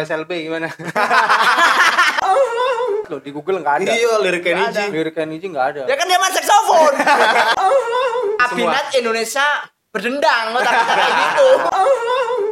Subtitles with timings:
[0.00, 0.68] SLB gimana?
[3.08, 3.92] Lo di Google nggak ada.
[3.92, 4.80] Iya, lirik Nggak Keniji.
[4.84, 4.92] ada.
[4.92, 5.82] Lirik Keniji nggak ada.
[5.88, 6.92] Ya kan dia main saksofon.
[8.44, 9.46] Abinat Indonesia
[9.88, 11.48] berdendang lo tapi kayak gitu.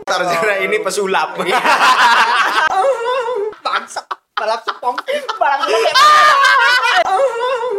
[0.09, 1.37] Sarjana ini pesulap.
[3.61, 4.01] Bangsa.
[4.37, 4.97] Balap sepong.
[5.41, 6.01] Balap sepong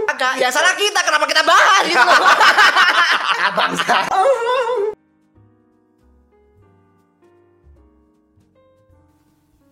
[0.08, 2.30] Agak, ya salah kita kenapa kita bahas gitu loh.
[3.38, 3.54] Ah,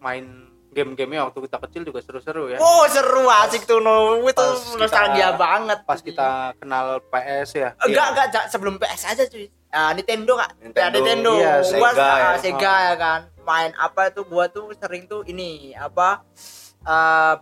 [0.06, 2.60] Main game-gamenya waktu kita kecil juga seru-seru ya.
[2.60, 4.22] Oh seru asik tuh no.
[4.22, 4.46] Itu
[4.78, 5.82] nostalgia banget.
[5.88, 7.70] Pas kita kenal PS ya.
[7.82, 8.42] Enggak, enggak, Ja.
[8.52, 9.48] sebelum PS aja cuy.
[9.72, 10.52] Ah, Nintendo kak.
[10.76, 11.00] Ya, Nintendo.
[11.00, 11.32] Nintendo.
[11.40, 12.30] Iya, gua, Sega ah, ya.
[12.38, 12.78] Sega Oh.
[12.78, 13.20] ya kan.
[13.42, 16.22] Main apa tuh gua tuh sering tuh ini apa
[16.86, 17.34] eh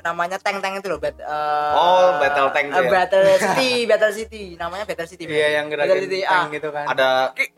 [0.00, 2.90] namanya tank-tank itu loh, bat, eh, Oh, Battle Tank tuh eh, ya?
[2.92, 4.44] Battle City, Battle City.
[4.54, 5.24] Namanya Battle City.
[5.24, 6.18] Iya yang Battle gerakin City.
[6.22, 6.84] tank Ah, gitu kan.
[6.86, 7.08] Ada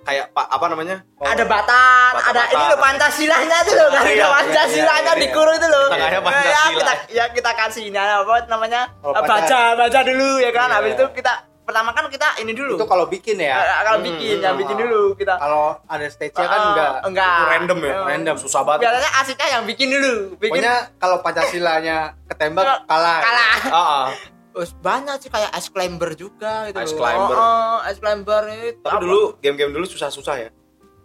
[0.03, 0.97] kayak pak apa namanya?
[1.17, 2.31] ada batan, Bata-bata.
[2.33, 5.23] ada ini loh Pancasilanya tuh loh, kan Iya, ada iya, Pancasilanya iya, iya.
[5.23, 5.87] dikurung itu loh.
[5.89, 6.73] Tengahnya Ya, Pancasila.
[6.73, 8.81] kita ya kita kasih ini apa namanya?
[9.01, 10.67] Oh, baca, Panca- baca dulu ya kan.
[10.67, 10.77] Iya.
[10.77, 11.33] Habis itu kita
[11.71, 12.75] pertama kan kita ini dulu.
[12.75, 13.55] Itu kalau bikin ya.
[13.57, 15.35] Eh, kalau Hmm, bikin, hmm, ya bikin dulu kita.
[15.37, 16.93] Kalau ada stage-nya kan Ah, enggak.
[17.07, 17.31] enggak.
[17.33, 17.89] Itu random ya?
[17.89, 18.37] Eh, Random.
[18.37, 18.81] Susah banget.
[18.83, 20.15] Biasanya asiknya yang bikin dulu.
[20.35, 21.97] Bikin Pokoknya kalau Pancasilanya
[22.27, 23.21] ketembak kalah.
[23.21, 23.57] kalah.
[23.65, 24.07] Ah, ah.
[24.51, 26.77] Terus banyak sih kayak ice climber juga gitu.
[26.77, 27.33] Ice climber.
[27.33, 27.47] Oh,
[27.79, 28.83] oh, ice climber itu.
[28.83, 29.01] Tapi apa?
[29.01, 30.51] dulu game-game dulu susah-susah ya.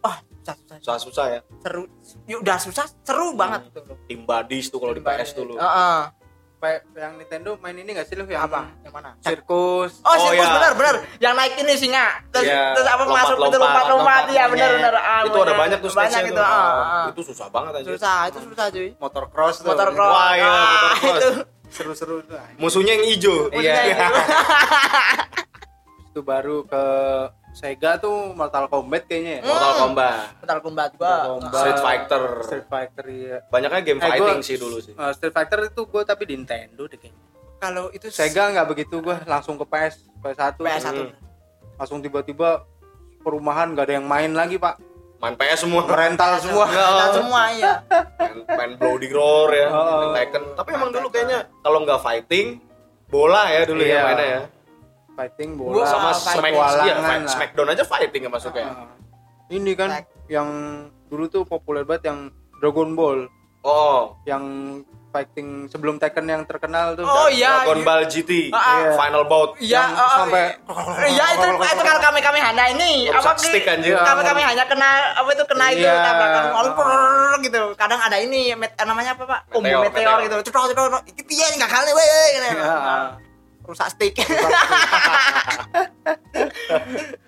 [0.01, 0.77] Wah, susah, susah.
[0.81, 1.39] Susah-susah ya.
[1.61, 1.85] seru.
[2.25, 3.85] Ya udah susah, seru banget tuh.
[3.85, 3.97] loh.
[4.03, 5.55] Tim Badis tuh kalau di PS dulu.
[5.55, 5.97] Heeh.
[6.09, 6.24] Kayak
[6.93, 8.67] yang Nintendo main ini enggak sih lu yang Apa?
[8.81, 9.09] Yang mana?
[9.19, 9.91] Sirkus.
[10.01, 10.51] Oh, Oh, sirkus iya.
[10.51, 10.95] benar benar.
[11.19, 12.05] Yang naik ini singa.
[12.29, 14.75] Terus Iya, terus apa lompat, masuk itu lompat, lompat-lompat ya benar monyet.
[14.75, 14.93] benar.
[14.97, 16.33] Ah, itu ada banyak tuh banyak itu.
[16.33, 16.41] tuh.
[16.41, 17.05] ah, ah.
[17.07, 17.87] Itu susah banget aja.
[17.91, 18.89] Susah, itu susah cuy.
[18.97, 19.67] motor cross tuh.
[19.69, 20.11] Motor cross.
[20.11, 21.15] Wah, iya, Ah, motocross.
[21.15, 21.29] itu.
[21.67, 22.37] Seru-seru tuh.
[22.57, 23.35] Musuhnya yang hijau.
[23.51, 23.75] Iya.
[26.07, 26.83] Itu baru ke
[27.55, 29.41] Sega tuh Mortal Kombat kayaknya ya.
[29.41, 31.07] Mortal Kombat, Mortal Kombat gua.
[31.07, 31.55] Mortal Kombat.
[31.55, 32.23] Street Fighter.
[32.43, 33.37] Street Fighter iya.
[33.47, 34.93] Banyaknya game Eh, fighting gua- sih dulu sih.
[34.93, 37.23] Uh, Street Fighter itu gue tapi di Nintendo deh kayaknya.
[37.57, 40.93] Kalau itu Sega nggak begitu gue langsung ke PS PS1 PS1.
[40.93, 41.11] Hmm.
[41.75, 42.63] langsung tiba-tiba
[43.19, 44.79] perumahan nggak ada yang main lagi pak
[45.17, 45.83] Main PS semua.
[45.85, 47.73] rental semua Kita semua iya.
[48.19, 49.83] main, main Bloody Roar ya, Oh.
[50.05, 50.43] main Tekken.
[50.53, 52.59] Tapi emang dulu kayaknya kalau nggak fighting,
[53.05, 53.91] bola ya dulu Iya.
[53.91, 54.39] ya mainnya ya.
[55.15, 56.35] Fighting Gua bola Sama fighting.
[56.35, 57.31] Smack, iya, petualangan fight- lah.
[57.31, 58.65] Smackdown aja fighting ya masuknya.
[58.67, 58.87] Ah.
[59.47, 59.89] ini kan
[60.27, 60.49] yang
[61.05, 62.19] dulu tuh populer banget yang
[62.57, 63.29] Dragon Ball
[63.61, 64.45] Oh, yang
[65.09, 67.63] fighting sebelum Tekken yang terkenal tuh Oh iya.
[67.63, 67.85] Dragon iya.
[67.87, 68.93] Ball GT, Ah, ah.
[68.95, 69.57] Final Bout.
[69.57, 70.53] Iya, Yang sampai-
[71.07, 73.49] Iya itu itu kalau kami kami hanya ini Rusak sih?
[73.49, 73.95] stick, anjir.
[73.95, 75.97] Kami kami hanya kena apa itu kena itu Iya.
[75.97, 76.45] tabrakan
[77.41, 77.63] gitu.
[77.73, 78.53] Kadang ada ini
[78.83, 79.39] namanya apa pak?
[79.49, 80.37] Combo Meteor, gitu.
[80.43, 81.01] Cetok cetok cetok.
[81.07, 83.24] Iki piye enggak kali weh.
[83.65, 84.13] Rusak stick.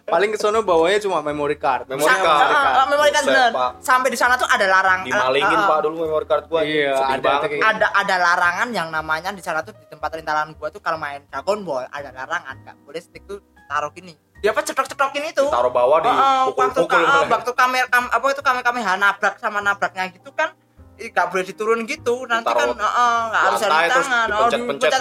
[0.07, 2.47] paling ke sono bawanya cuma memory card Memory Sa- card.
[2.47, 3.51] ah, ah, memory card Buset, bener.
[3.51, 3.71] Pak.
[3.83, 5.03] Sampai di sana tuh ada larang.
[5.03, 6.61] Dimalingin ah, ah, Pak dulu memory card gua.
[6.63, 10.79] Iya, ada Ada ada larangan yang namanya di sana tuh di tempat rintalan gua tuh
[10.79, 14.15] kalau main Dragon Ball ada larangan nggak boleh stick tuh taruh gini.
[14.39, 15.43] Dia apa cetok-cetokin itu.
[15.49, 16.87] Taruh bawah di waktu pukul-pukul.
[16.87, 20.53] ka- ah, waktu kamera kam, apa itu kami kami nabrak sama nabraknya gitu kan
[20.97, 22.81] nggak boleh diturun gitu nanti Taruh kan
[23.29, 24.65] nggak harus terus tangan oh gitu.
[24.65, 24.91] pencet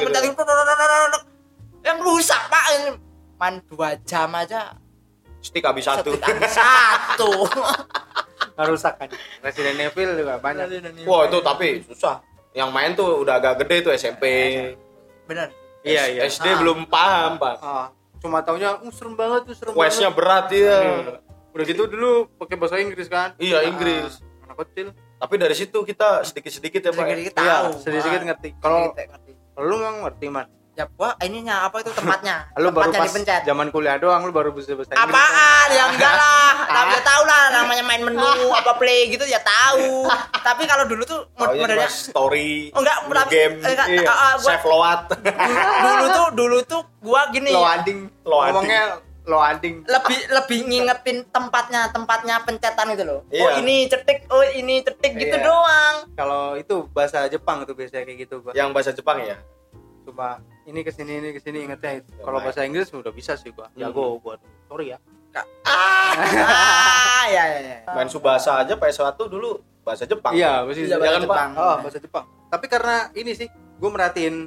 [1.82, 2.64] yang rusak pak
[3.36, 4.76] main dua jam aja
[5.38, 6.10] Stick habis satu.
[6.18, 7.30] habis satu
[8.58, 9.08] rusak kan
[9.40, 10.66] Resident Evil juga banyak
[11.04, 12.18] Wah, itu tapi susah.
[12.50, 14.24] Yang main tuh udah agak gede tuh SMP.
[15.24, 15.52] bener
[15.82, 16.56] iya iya SD Ah.
[16.58, 17.56] belum paham, Pak.
[17.60, 17.86] Ah,
[18.16, 20.80] cuma taunya serem banget tuh serem Questnya berat ya.
[21.52, 24.18] udah gitu dulu pakai bahasa Inggris kan Iya, Inggris.
[24.42, 27.02] Anak kecil Tapi dari situ kita sedikit-sedikit ya, Pak.
[27.02, 27.10] ya.
[27.10, 28.80] sedikit iya tahu sedikit-sedikit Ah, ngerti kalau
[29.58, 30.46] lu memang ngerti man
[30.76, 34.52] ya wah ininya apa itu tempatnya lu baru pas dipencet zaman kuliah doang lu baru
[34.52, 35.68] bisa bahasa Inggris Apaan?
[35.72, 36.52] Ya enggak lah.
[36.76, 38.20] Tapi ya tahu lah namanya main menu
[38.52, 40.04] apa play gitu ya tahu.
[40.46, 44.04] Tapi kalau dulu tuh mod- modelnya cuma story, Oh, enggak, tapi- game, enggak, iya.
[44.04, 45.00] ah, ah, gua- save load.
[45.80, 48.52] dulu tuh dulu tuh gua gini loading Loading.
[48.52, 48.82] ngomongnya
[49.26, 53.20] loading lebih lebih ngingetin tempatnya tempatnya pencetan itu loh.
[53.20, 53.58] Oh Iya.
[53.58, 55.42] ini cetik, oh ini cetik gitu Iya.
[55.42, 55.94] doang.
[56.14, 59.36] kalau itu bahasa Jepang tuh biasanya kayak gitu gua Yang bahasa Jepang ya?
[60.02, 63.34] cuma ini ke sini ini ke sini ingetnya itu Ya, kalau bahasa Inggris udah bisa
[63.34, 63.82] sih gua Hmm.
[63.82, 64.98] jago buat sorry ya
[65.66, 67.76] Ah, ya ya ya.
[67.90, 70.32] Main Subasa aja PS1 dulu bahasa Jepang.
[70.32, 71.02] iya bahasa Iya, Jepang.
[71.02, 71.26] bahasa Pak?
[71.26, 71.50] Jepang.
[71.56, 74.46] oh bahasa Jepang tapi karena ini sih gua merhatiin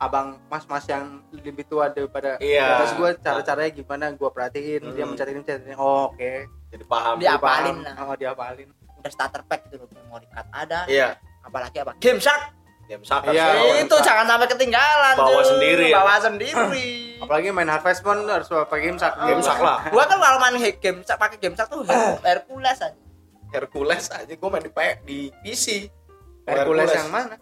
[0.00, 2.80] abang mas-mas yang lebih tua daripada Iya.
[2.80, 5.12] atas gua cara-caranya gimana gua perhatiin dia Hmm.
[5.12, 6.32] mencari mencari oh, oke
[6.70, 7.14] Jadi paham.
[7.16, 7.84] Dia Dia apalin paham.
[7.84, 7.94] lah.
[8.02, 10.84] oh dia apalin Udah starter pack gitu loh, memory card ada.
[10.86, 11.16] Iya.
[11.40, 11.96] Apalagi apa?
[11.98, 12.52] Game Shark.
[12.84, 13.68] Game Shark Iya, tahu.
[13.80, 15.14] itu jangan sampai ketinggalan.
[15.14, 15.46] Bawa cuy.
[15.46, 15.96] sendiri ya.
[15.98, 16.88] Bawa sendiri.
[17.22, 19.84] apalagi main Harvest Moon harus pakai game sak Game Shark lah.
[19.86, 22.96] gua kan kalau main he- game Shark pakai game Shark tuh Her- Hercules aja
[23.50, 25.90] Hercules aja gue main di P- di PC
[26.44, 27.34] Hercules yang mana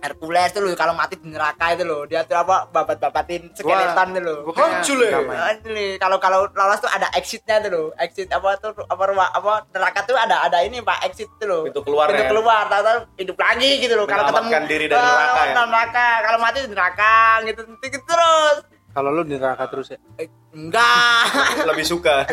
[0.00, 2.08] Hercules tuh loh kalau mati di neraka itu loh.
[2.08, 4.38] Dia tuh apa babat-babatin skeleton tuh loh.
[4.50, 5.38] nggak main.
[5.38, 7.86] Ah, ini kalau kalau lolos tuh ada exitnya tuh loh.
[8.00, 11.62] Exit apa tuh apa rumah apa neraka tuh ada ada ini pak exit tuh loh.
[11.68, 12.30] Pintu keluar pintu ya?
[12.32, 14.06] keluar tahu tahu hidup lagi gitu loh.
[14.08, 15.52] Kalau ketemu diri dari neraka ya?
[15.68, 16.08] neraka.
[16.24, 17.14] Kalau mati di neraka
[17.44, 18.56] gitu gitu terus.
[18.90, 19.98] Kalau lu di neraka terus ya?
[20.18, 21.24] Eh, enggak.
[21.70, 22.26] Lebih suka.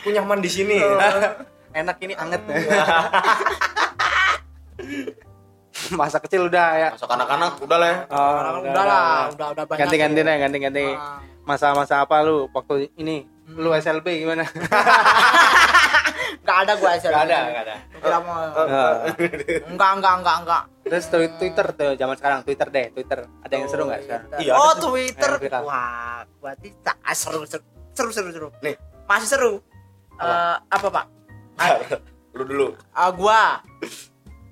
[0.00, 0.78] Aku nyaman di sini.
[1.80, 2.38] Enak ini anget
[6.00, 7.98] masa kecil udah ya masuk anak-anak udah lah ya.
[8.08, 10.26] oh, udah, lah udah udah banyak ganti-ganti tuh.
[10.26, 10.84] deh ganti-ganti
[11.44, 14.44] masa-masa apa lu waktu ini lu SLB gimana
[16.44, 17.08] Enggak ada gua SLB.
[17.08, 17.76] Nggak ada, nggak ada.
[18.04, 18.36] Kira mau.
[19.72, 20.62] Enggak, enggak, enggak, enggak.
[20.84, 24.52] terus twi- Twitter tuh zaman sekarang Twitter deh Twitter ada yang seru nggak sekarang Iya,
[24.52, 24.72] oh.
[24.76, 25.30] Twitter.
[25.64, 27.64] Wah, berarti tak ah, seru, seru,
[27.96, 28.48] seru, seru, seru.
[28.60, 28.76] Nih.
[29.08, 29.52] Masih seru.
[30.20, 31.06] Eh, apa, Pak?
[32.36, 33.64] Lu dulu ah, gua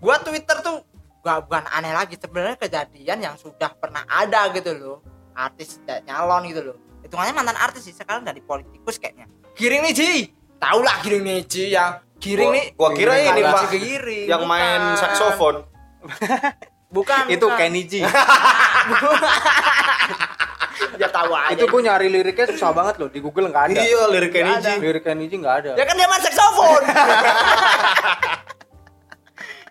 [0.00, 0.80] gua Twitter tuh
[1.22, 4.96] gak bukan aneh lagi sebenarnya kejadian yang sudah pernah ada gitu loh.
[5.32, 6.76] Artis nyalon gitu loh.
[7.00, 9.26] Hitungannya mantan artis sih sekarang dari politikus kayaknya.
[9.54, 10.10] Giring nih Ji!
[10.56, 14.26] Tau lah giring nih Ji yang giring Gua- nih gua kira ini, Ji Pak, giring
[14.28, 14.98] yang main bukan.
[14.98, 15.54] saksofon.
[16.92, 17.56] Bukan itu bukan.
[17.56, 18.04] Kenny G
[21.00, 21.56] ya tahu aja.
[21.56, 23.80] Itu gue nyari liriknya susah banget loh di Google nggak ada.
[23.80, 24.52] Iya lirik Kenny.
[24.60, 25.70] G lirik Kenny G nggak ada.
[25.72, 26.82] Ya kan dia main saksofon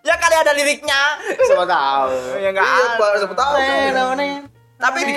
[0.02, 1.00] ya kali ada liriknya.
[1.46, 2.10] Siapa tahu.
[2.38, 3.54] Ya enggak iya pak siapa tahu.
[4.82, 5.12] Tapi di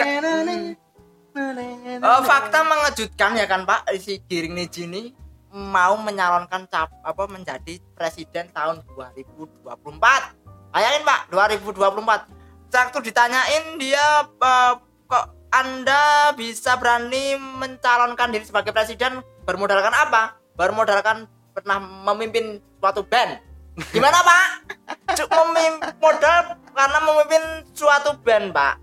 [1.35, 3.91] Eh, fakta mengejutkan ya kan Pak?
[3.99, 5.11] Si Giring Niji ini
[5.51, 9.67] mau menyalonkan cap apa menjadi presiden tahun 2024
[10.71, 14.73] bayangin Pak 2024 waktu ditanyain dia eh,
[15.11, 19.19] kok anda bisa berani mencalonkan diri sebagai presiden?
[19.43, 20.39] Bermodalkan apa?
[20.55, 23.43] Bermodalkan pernah memimpin suatu band
[23.91, 24.45] gimana Pak
[25.15, 25.29] Cuk,
[25.99, 26.37] modal
[26.71, 28.75] karena memimpin suatu band Pak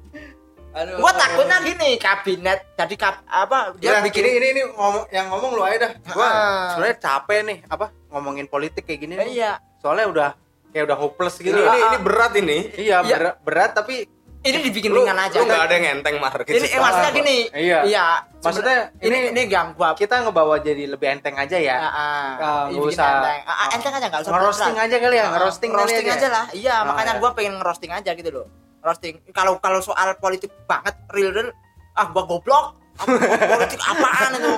[0.73, 1.05] Aduh.
[1.05, 5.29] gua takutnya gini kabinet jadi kap, apa dia Ya, bikin ini ini ini ngomong yang
[5.29, 5.93] ngomong lu aja dah.
[6.09, 6.69] Gua Ah.
[6.73, 9.15] sebenarnya capek nih apa ngomongin politik kayak gini.
[9.17, 10.31] Eh, iya Soalnya udah
[10.73, 11.61] kayak udah hopeless ini gitu.
[11.61, 13.17] ini, ini berat ini Iya, Iya.
[13.21, 14.09] berat, berat tapi
[14.43, 16.35] ini dibikin lu ringan aja lu nggak ada yang enteng mar.
[16.35, 17.37] Ini eh, maksudnya gini.
[17.49, 17.79] Iya.
[17.87, 18.07] iya
[18.43, 21.79] Maksudnya ini ini- ini yang gua kita ngebawa jadi lebih enteng aja ya.
[21.79, 21.91] Ini
[22.35, 23.41] nggak bikin usah- enteng.
[23.43, 26.15] Ah, ah, enteng aja nggak usah Ngerosting aja kali ya, ngerosting ngerosting aja.
[26.17, 26.45] aja lah.
[26.51, 27.21] Iya makanya ya.
[27.23, 28.47] gua pengen ngerosting aja gitu loh.
[28.83, 31.49] Roasting kalau kalau soal politik banget real real
[31.95, 32.67] ah gua goblok.
[32.93, 33.15] Apa-
[33.49, 34.53] politik apaan itu?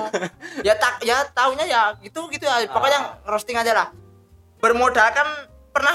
[0.61, 2.65] Ya tak ya taunya ya gitu gitu ya.
[2.67, 3.87] Pokoknya roasting aja lah.
[4.57, 5.29] Bermodalkan
[5.69, 5.93] pernah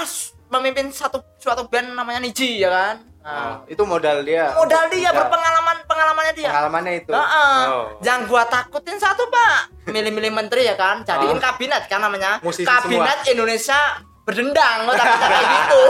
[0.49, 4.49] memimpin satu suatu band namanya Niji ya kan nah, Ah, itu modal dia.
[4.51, 7.11] modal dia Ya, berpengalaman pengalamannya dia Pengalamannya itu.
[7.11, 7.57] Heeh.
[7.67, 7.85] Oh.
[8.01, 9.57] Yang gua takutin satu pak,
[9.87, 11.41] milih-milih menteri ya kan, jadiin Oh.
[11.41, 13.77] kabinet kan namanya, Musisi kabinet Indonesia
[14.21, 15.81] berdendang, gua takutnya kayak gitu.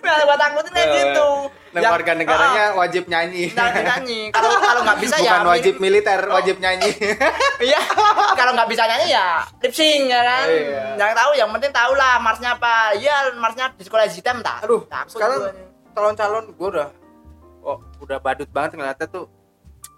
[0.00, 1.28] Nah, gua takutin kayak Eh, gitu.
[1.68, 3.44] Nah, Yang- warga negaranya Ah, wajib nyanyi.
[3.50, 4.20] nyanyi nyanyi.
[4.34, 6.90] Kalau kalau nggak bisa Bukan ya wajib militer, wajib nyanyi.
[7.68, 7.80] Iya.
[8.32, 10.46] Kalau nggak bisa nyanyi ya lip sync ya kan.
[10.46, 10.84] Iya.
[10.96, 12.74] Yang tahu yang penting tahu lah marsnya apa.
[12.94, 14.64] Iya, marsnya di sekolah hitam tak.
[14.64, 15.40] Aduh, Takut sekarang
[15.92, 16.88] calon-calon gue udah
[17.60, 19.26] oh, udah badut banget ngeliatnya tuh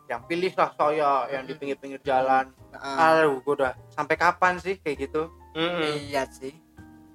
[0.07, 5.07] yang pilih lah saya yang di pinggir-pinggir jalan aduh gue udah sampai kapan sih kayak
[5.07, 6.09] gitu Mm-mm.
[6.09, 6.50] Iya sih.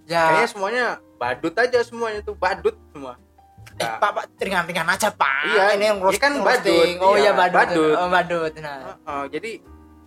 [0.05, 0.29] Ya.
[0.29, 0.85] kayaknya semuanya
[1.15, 3.15] badut aja semuanya tuh badut semua
[3.75, 5.51] Eh, Pak, Pak, ringan-ringan aja, Pak.
[5.51, 6.95] Iya, ini yang iya roast- kan roasting.
[6.95, 7.60] badut, Oh iya, iya, badut.
[7.60, 7.95] badut.
[7.98, 8.51] Oh, badut.
[8.55, 8.79] Nah.
[8.88, 9.51] Heeh, jadi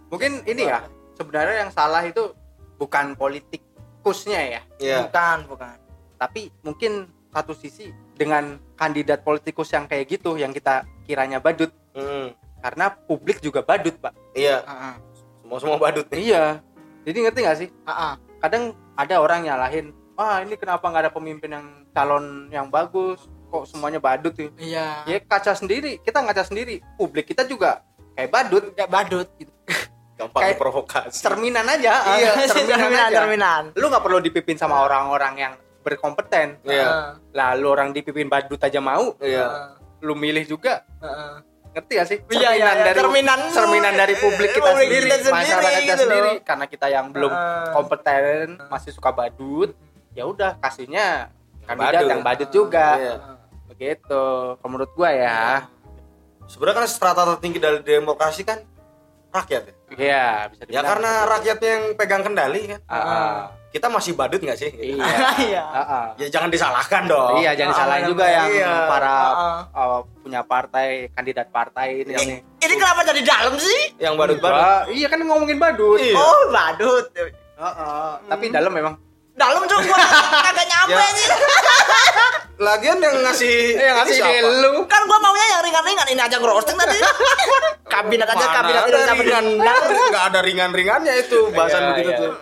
[0.09, 0.79] mungkin ini ya
[1.13, 2.33] sebenarnya yang salah itu
[2.79, 4.97] bukan politikusnya ya Iya.
[5.05, 5.77] Bukan, bukan.
[6.17, 6.93] tapi mungkin
[7.29, 12.33] satu sisi dengan kandidat politikus yang kayak gitu yang kita kiranya badut Mm.
[12.59, 14.95] karena publik juga badut pak Iya, Heeh.
[15.39, 16.19] semua semua badut nih.
[16.27, 16.59] iya
[17.05, 18.13] jadi ngerti nggak sih Heeh.
[18.39, 23.65] kadang ada orang nyalahin wah ini kenapa nggak ada pemimpin yang calon yang bagus kok
[23.65, 24.87] semuanya badut ya Iya.
[25.07, 29.53] ya kaca sendiri kita ngaca sendiri publik kita juga kayak badut Kayak badut gitu.
[30.19, 31.17] Gampang Kayak- diprovokasi.
[31.17, 33.63] cerminan aja Iya, cerminan, cerminan, aja cerminan.
[33.73, 37.15] lu nggak perlu dipimpin sama orang-orang yang berkompeten Iya.
[37.31, 39.79] lalu orang dipimpin badut aja mau Iya.
[40.03, 41.35] lu milih juga Heeh.
[41.71, 42.85] ngerti gak sih Iya, iya, iya.
[42.85, 43.39] dari Cerminan.
[43.49, 46.03] cerminan dari publik kita Publik sendiri, kita sendiri masyarakat kita gitu loh.
[46.03, 47.33] sendiri karena kita yang belum
[47.73, 49.71] kompeten masih suka badut
[50.19, 51.31] ya udah kasihnya
[51.63, 52.11] kandidat badut.
[52.11, 53.15] yang badut juga Iya.
[53.69, 55.41] begitu kalau menurut gua ya
[56.45, 58.65] Sebenarnya kan strata tertinggi dari demokrasi kan
[59.29, 59.75] rakyat ya.
[59.95, 61.31] iya bisa Ya dibilang karena seperti itu.
[61.31, 62.81] rakyatnya yang pegang kendali kan.
[62.83, 63.37] Ah, ah.
[63.69, 64.71] Kita masih badut nggak sih?
[64.73, 65.05] iya
[65.39, 65.63] Iya.
[65.77, 66.07] Ah, ah.
[66.17, 67.37] Ya jangan disalahkan dong.
[67.37, 68.73] iya jangan Ah, salahin benar, juga yang iya.
[68.89, 73.81] para Ah, uh, punya partai kandidat partai ini Ini, ini kenapa jadi dalam sih?
[74.01, 74.57] Yang badut-badut.
[74.57, 76.17] Enggak, iya kan ngomongin badut Iya.
[76.17, 77.05] Oh, badut.
[77.13, 78.11] Heeh.
[78.25, 78.97] Tapi dalam memang.
[79.39, 79.99] Dalam tuh gua
[80.43, 81.09] kagak nyampe Ya.
[81.15, 81.27] sih.
[82.59, 84.83] Lagian yang ngasih Eh, yang ngasih ini lu.
[84.85, 86.99] Kan gua maunya yang ringan-ringan ini aja roasting tadi.
[87.93, 89.79] kabinet aja kabinet ada bisa ringan, benar.
[90.11, 92.19] nggak ada ringan-ringannya itu bahasan Iya, begitu iya.
[92.21, 92.33] tuh.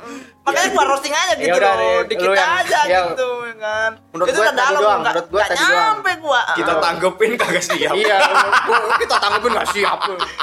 [0.42, 3.90] Makanya gua roasting aja gitu Ya udah, loh, dikit aja yang- gitu ya kan.
[4.08, 5.76] Menurut itu gua tadi dalam doang, nggak menurut gua nggak tadi doang.
[5.76, 6.40] nyampe gua.
[6.54, 7.92] Kita tanggepin kagak siap.
[7.94, 8.16] Iya,
[8.64, 9.98] gua- kita tanggapin nggak siap.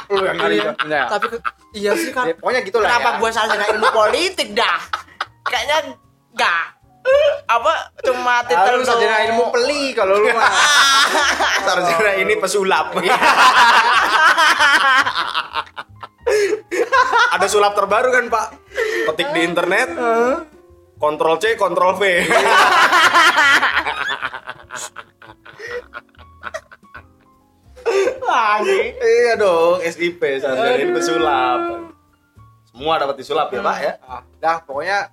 [0.07, 0.37] Lu yang.
[0.37, 1.01] Iya.
[1.09, 1.25] Tapi
[1.73, 2.25] iya sih kan.
[2.29, 2.87] Ya, pokoknya gitu lah.
[2.91, 3.17] Kenapa ya.
[3.17, 4.77] gua salah dengan ilmu politik dah?
[5.43, 5.77] Kayaknya
[6.33, 6.65] enggak.
[7.43, 10.49] Apa cuma titel lu sarjana ilmu peli kalau lu mah.
[11.67, 12.95] Sarjana ini pesulap.
[17.35, 18.47] Ada sulap terbaru kan Pak?
[19.11, 19.89] Ketik di internet.
[20.97, 22.03] Kontrol C, Kontrol V.
[29.03, 31.59] iya dong, SIP sarjana ini pesulap.
[32.71, 33.93] Semua dapat disulap ya Pak ya?
[34.07, 35.11] Ah, dah pokoknya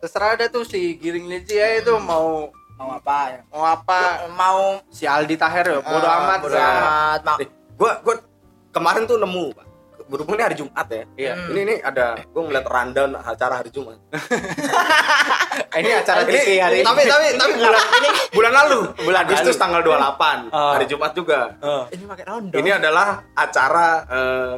[0.00, 3.40] terserah ada tuh si Giring Leci ya itu mau mau apa ya?
[3.46, 7.20] mau apa Mau si Aldi Taher ya bodo Ah, amat bodo amat.
[7.36, 8.16] Eh, gua gua
[8.70, 9.66] kemarin tuh nemu Pak.
[10.08, 11.04] Berhubung ini hari Jumat ya.
[11.14, 11.32] Iya.
[11.34, 11.50] Hmm.
[11.50, 14.00] Ini ini ada gua ngeliat rundown acara hari Jumat.
[15.78, 19.62] ini acara Ini TV hari tapi tapi tapi bulan ini bulan lalu bulan Agustus lalu.
[19.62, 20.72] tanggal 28 Oh.
[20.74, 21.40] hari Jumat juga.
[21.90, 22.54] ini pakai rondo.
[22.54, 24.54] Ini adalah acara eh,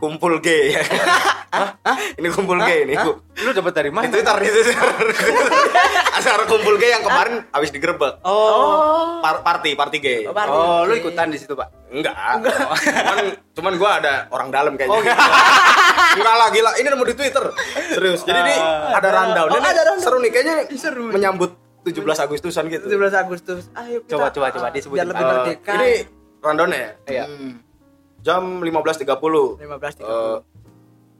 [0.00, 0.72] kumpul gay.
[2.18, 2.94] Ini kumpul gay ini.
[2.96, 3.20] Bu.
[3.36, 4.06] lu dapat dari Di mana?
[4.06, 4.76] Twitter di Twitter.
[6.10, 8.22] acara kumpul gay yang kemarin habis digerebek.
[8.22, 9.20] Oh.
[9.20, 10.20] Par- party party gay.
[10.24, 10.50] Oh, party.
[10.50, 11.68] Oh, lu ikutan di situ, Pak.
[11.90, 12.14] Enggak.
[12.96, 13.18] cuman
[13.52, 15.12] cuman gua ada orang dalam kayaknya.
[16.16, 16.70] Enggak lah gila.
[16.74, 17.44] Ini nemu di Twitter.
[17.90, 18.20] Serius.
[18.22, 18.54] Jadi ini
[18.90, 19.48] ada rundown.
[19.48, 20.00] Oh, Ini ada rundown.
[20.00, 21.04] seru nih kayaknya Seru.
[21.10, 21.50] menyambut
[21.82, 22.84] 17 Agustusan gitu.
[22.86, 23.62] 17 Agustus.
[23.74, 24.96] Ayo kita Coba, coba, coba, disebutin.
[24.96, 25.70] biar lebih Eh, merdeka.
[25.74, 25.90] ini
[26.40, 26.90] rundownnya ya.
[27.06, 27.24] Iya.
[27.26, 27.52] Hmm,
[28.20, 29.06] Jam 15.30.
[29.58, 29.64] 15
[29.98, 30.36] eh,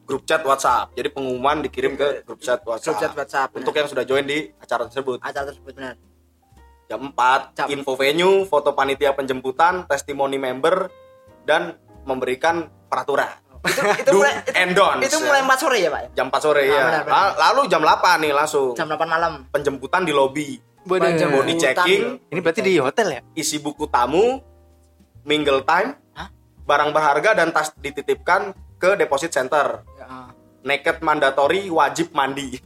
[0.05, 0.93] grup chat WhatsApp.
[0.93, 2.93] Jadi pengumuman dikirim ke grup chat WhatsApp.
[2.93, 5.19] Grup chat WhatsApp, Untuk yang sudah join di acara tersebut.
[5.21, 5.95] acara tersebut benar.
[6.87, 7.67] Jam 4 Jam.
[7.71, 10.91] info venue, foto panitia penjemputan, testimoni member
[11.45, 13.31] dan memberikan peraturan.
[13.63, 15.23] Itu itu mulai itu, and don'ts, itu ya.
[15.23, 16.03] mulai 4 sore ya, Pak?
[16.11, 16.83] Jam 4 sore Ah, ya.
[16.83, 17.15] benar, benar.
[17.15, 18.73] La- Lalu jam 8 nih langsung.
[18.75, 19.33] Jam 8 malam.
[19.49, 20.59] Penjemputan di lobi.
[20.81, 22.19] Jam Body checking.
[22.27, 23.21] Ini berarti di hotel ya?
[23.37, 24.41] Isi buku tamu,
[25.23, 26.00] mingle time?
[26.71, 29.83] Barang berharga dan tas dititipkan ke deposit center.
[29.99, 30.31] Ya.
[30.63, 32.63] Naked mandatory wajib mandi.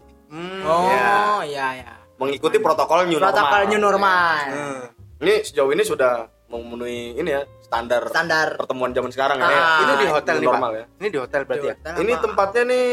[0.60, 1.40] Oh, Ya.
[1.42, 1.92] iya ya.
[2.14, 3.70] Mengikuti protokol new Protokol normal.
[3.70, 4.44] new normal.
[4.46, 4.80] Hmm.
[5.18, 8.54] Ini sejauh ini sudah memenuhi ini ya standar, Standar.
[8.54, 9.46] pertemuan zaman sekarang ya.
[9.46, 10.76] Ah, itu di hotel nih, normal Pak.
[10.76, 10.84] ya.
[10.94, 11.74] Ini di hotel berarti ya?
[11.74, 12.22] Hotel Ini apa?
[12.22, 12.86] tempatnya nih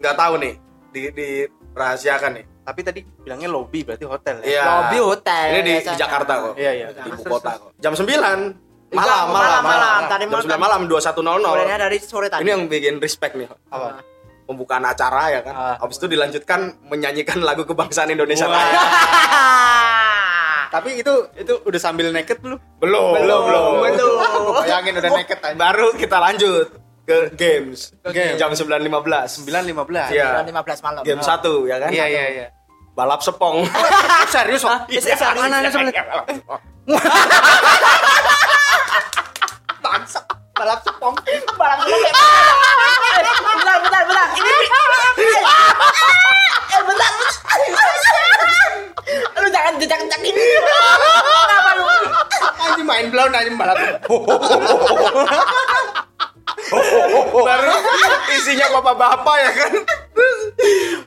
[0.00, 0.54] nggak tahu nih
[0.90, 1.28] di di
[1.70, 2.44] rahasiakan nih.
[2.60, 4.44] Tapi tadi bilangnya lobby berarti hotel ya?
[4.46, 4.62] Iya.
[4.66, 5.46] Lobby hotel.
[5.50, 5.96] Ini di, di.
[5.96, 6.54] Jakarta kok.
[6.54, 6.86] Iya, iya.
[6.94, 7.70] Di ibu kota kok.
[7.76, 10.00] Jam 9 malam malam malam, malam.
[10.10, 10.58] Tadi Jam malam.
[10.58, 11.46] 9 malam 21.00.
[11.46, 12.42] Mulainya dari sore tadi.
[12.42, 13.46] Ini yang bikin respect nih.
[13.70, 14.02] Apa?
[14.46, 15.54] Pembukaan acara ya kan.
[15.54, 15.76] Ah.
[15.78, 18.50] Habis itu dilanjutkan menyanyikan lagu kebangsaan Indonesia.
[18.50, 18.82] Raya.
[20.74, 22.58] Tapi itu itu udah sambil naked belum?
[22.78, 23.64] Belum, belum, belum.
[23.90, 24.62] Belum.
[24.62, 25.54] Bayangin udah naked aja.
[25.58, 26.66] Baru kita lanjut
[27.10, 27.90] ke games.
[28.14, 28.38] Game.
[28.38, 29.50] Jam 9.15.
[29.50, 30.14] 9.15.
[30.14, 30.28] Iya.
[30.42, 31.02] Jam 15 malam.
[31.02, 31.90] Game 1 ya kan?
[31.90, 32.46] Iya, iya, iya.
[32.94, 33.66] Balap sepong.
[34.34, 34.90] Serius, Pak?
[34.90, 35.22] Iya, serius.
[35.38, 35.94] Mana ada sebelah?
[40.60, 41.16] Balap sepong.
[41.56, 42.14] Balap sepong kayak
[43.40, 44.28] Bentar, bentar, bentar.
[44.36, 44.52] Ini
[46.70, 47.12] Eh, bentar.
[49.40, 50.44] Lu jangan jejak-jejak ini.
[50.60, 51.84] Kenapa lu?
[52.60, 53.80] Anjing main blown anjing balap.
[57.32, 57.72] Baru
[58.30, 59.72] isinya bapak-bapak ya kan?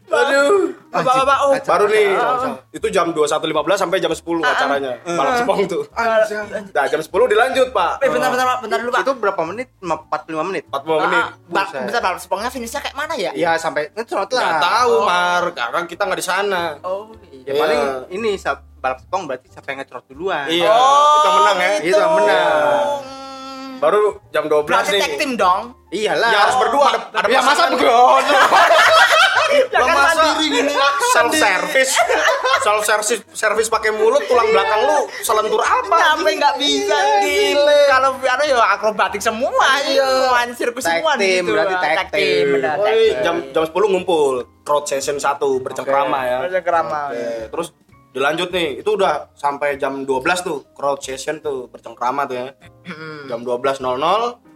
[0.06, 0.72] Aduh.
[0.88, 1.52] Bapak-bapak, oh.
[1.58, 2.14] Baru nih.
[2.14, 4.94] Kacau, Itu jam 21.15 sampai jam 10 acaranya.
[5.04, 5.84] Balap sepong tuh.
[5.92, 6.70] Anjing.
[6.70, 7.92] Nah, jam 10 dilanjut, Pak.
[8.00, 8.58] Eh, bentar, bentar, Pak.
[8.62, 9.02] bentar dulu, Pak.
[9.02, 9.68] Itu berapa menit?
[9.80, 10.64] 45 menit.
[10.70, 11.24] 45 menit.
[11.52, 13.32] Ah, bentar, balap sepongnya finishnya kayak mana ya?
[13.34, 14.42] Iya, sampai ngetrot lah.
[14.44, 15.44] Nggak tahu, Mar.
[15.52, 16.62] Karena kita nggak di sana.
[16.82, 17.10] Oh,
[17.44, 17.60] Ya Iya.
[17.60, 17.82] paling
[18.14, 20.48] ini sa- balap sepong berarti siapa yang ngetrot duluan.
[20.48, 20.72] Iya,
[21.18, 21.72] kita menang ya.
[21.82, 22.54] Itu yang menang.
[23.04, 23.80] Hmm.
[23.80, 24.00] Baru
[24.32, 25.02] jam 12 Berarti nih.
[25.02, 25.62] tag team dong.
[25.90, 26.30] Iyalah.
[26.30, 27.76] Ya harus berdua ada, ada Ya masa pasangan.
[29.72, 30.74] Jangan masa mandiri gini.
[31.14, 31.92] self service
[32.64, 35.98] self service service pakai mulut tulang belakang lu selentur apa?
[36.14, 37.82] Sampai nggak bisa Gile.
[37.90, 39.68] Kalau anu ya akrobatik semua.
[39.84, 40.32] Iya.
[40.32, 41.54] Main sirkus semua gitu.
[41.54, 42.48] berarti tag team.
[43.22, 44.48] jam jam 10 ngumpul.
[44.64, 46.38] Crowd session 1 bercengkrama ya.
[46.64, 47.12] Kerama.
[47.12, 47.68] Oke, terus
[48.16, 48.80] dilanjut nih.
[48.80, 52.48] Itu udah sampai jam 12 tuh crowd session tuh bercengkrama tuh ya.
[53.28, 53.84] Jam 12.00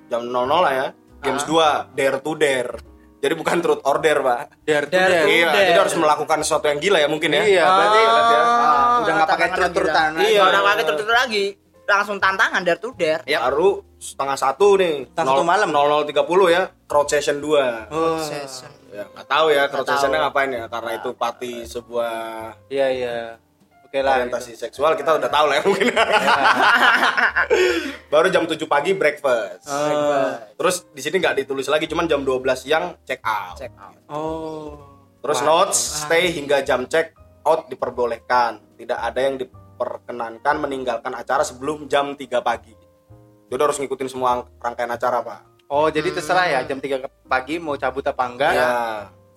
[0.08, 0.88] jam 00 lah ya.
[1.18, 2.87] Games 2 dare to dare
[3.18, 5.68] jadi bukan truth order pak Dare to Dare to iya dare.
[5.70, 9.28] jadi harus melakukan sesuatu yang gila ya mungkin ya Iya, berarti Ah, ah, udah nggak
[9.28, 10.10] pakai tantangan trut-trutan.
[10.22, 10.42] Iya.
[10.42, 11.46] Udah nggak pakai trut-trut lagi.
[11.88, 13.24] langsung tantangan dare to dare.
[13.24, 13.40] Ya.
[13.48, 15.08] Baru setengah satu nih.
[15.08, 15.70] Setengah satu malam.
[15.72, 16.12] 00.30
[16.52, 16.62] ya.
[16.84, 17.88] Crowd session 2.
[17.90, 18.20] Oh.
[18.20, 18.68] Session.
[18.92, 22.16] Ya, nggak tahu ya crowd sessionnya ngapain ya karena itu pati sebuah
[22.68, 23.18] Iya iya.
[23.88, 24.20] Oke lah.
[24.20, 25.96] orientasi seksual kita udah tahu lah ya mungkin.
[28.12, 29.64] Baru jam 7 pagi breakfast.
[29.72, 30.36] Oh.
[30.60, 33.56] Terus di sini nggak ditulis lagi cuman jam 12 siang check out.
[33.56, 33.96] Check out.
[34.12, 34.76] Oh.
[35.24, 35.64] Terus Wah.
[35.64, 37.16] notes stay hingga jam check
[37.48, 38.60] out diperbolehkan.
[38.76, 42.76] Tidak ada yang diperkenankan meninggalkan acara sebelum jam 3 pagi.
[43.48, 45.40] Jadi harus ngikutin semua rangkaian acara, Pak.
[45.72, 48.52] Oh, jadi terserah ya jam 3 pagi mau cabut apa enggak?
[48.52, 48.72] Ya,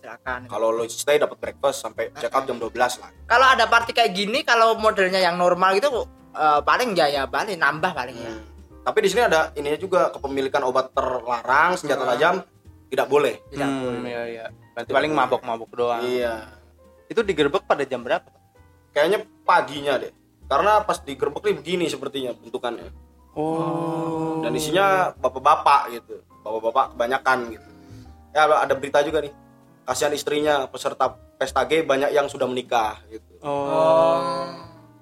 [0.01, 0.49] Silakan.
[0.49, 3.11] kalau lo stay dapat breakfast sampai check out jam 12 lah.
[3.25, 7.55] Kalau ada party kayak gini, kalau modelnya yang normal gitu eh, paling ya ya paling
[7.55, 8.33] nambah paling ya.
[8.33, 8.45] Hmm.
[8.81, 12.11] Tapi di sini ada ininya juga kepemilikan obat terlarang, senjata Hmm.
[12.11, 12.35] tajam
[12.89, 13.35] tidak boleh.
[13.47, 14.09] Tidak Hmm, boleh.
[14.09, 14.45] iya iya.
[14.73, 16.03] Berarti paling mabok-mabok doang.
[16.03, 16.49] Iya.
[17.07, 18.27] Itu digerebek pada jam berapa?
[18.91, 20.11] Kayaknya paginya deh.
[20.49, 22.89] Karena pas digerebek nih begini sepertinya bentukannya.
[23.37, 24.43] Oh.
[24.43, 26.19] Dan isinya bapak-bapak gitu.
[26.41, 27.69] Bapak-bapak kebanyakan gitu.
[28.31, 29.33] Ya ada berita juga nih.
[29.91, 33.43] Kasihan istrinya peserta pesta gay banyak yang sudah menikah gitu.
[33.43, 34.47] Oh.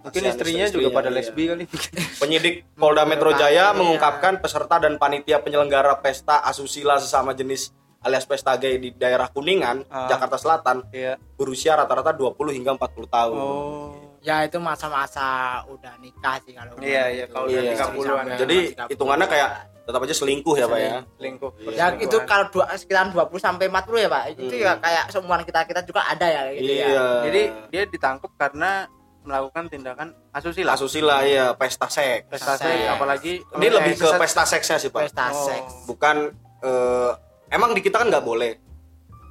[0.01, 1.17] Mungkin Kasihan istrinya juga pada iya.
[1.21, 1.65] lesbi kali.
[2.25, 3.77] Penyidik Polda Metro Jaya Iya.
[3.77, 9.85] mengungkapkan peserta dan panitia penyelenggara pesta asusila sesama jenis alias pesta gay di daerah Kuningan,
[9.93, 10.09] Ah.
[10.09, 11.21] Jakarta Selatan Iya.
[11.37, 13.37] berusia rata-rata 20 hingga 40 tahun.
[13.37, 14.08] Oh.
[14.29, 15.25] Ya itu masa-masa
[15.65, 16.77] udah nikah sih kalau.
[16.77, 17.73] Iya, iya, kalau udah Iya.
[17.73, 18.05] 30-an.
[18.05, 18.93] Sampai Jadi masih 30.
[18.93, 19.51] hitungannya kayak
[19.89, 20.91] tetap aja selingkuh ya, Pak ya.
[21.17, 21.51] Selingkuh.
[21.73, 24.23] ya itu kalau dua, sekitar 20 sampai 40 ya, Pak.
[24.37, 24.61] Itu Hmm.
[24.61, 26.85] ya kayak seumuran kita-kita juga ada ya gitu ya.
[26.85, 27.07] Iya.
[27.25, 27.43] Jadi
[27.73, 28.85] dia ditangkap karena
[29.19, 30.73] melakukan tindakan asusila.
[30.73, 32.29] asusila ya, pesta seks.
[32.29, 32.85] Pesta Seks.
[32.87, 35.09] apalagi Ini lebih ke pesta seksnya sih, Pak.
[35.09, 35.41] Pesta Oh.
[35.43, 35.73] seks.
[35.85, 36.17] Bukan
[36.59, 37.11] eh,
[37.49, 38.51] emang di kita kan nggak boleh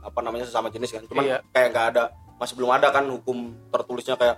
[0.01, 1.05] apa namanya sesama jenis kan.
[1.05, 1.37] Cuman Iya.
[1.51, 2.03] kayak nggak ada
[2.35, 4.37] masih belum ada kan hukum tertulisnya kayak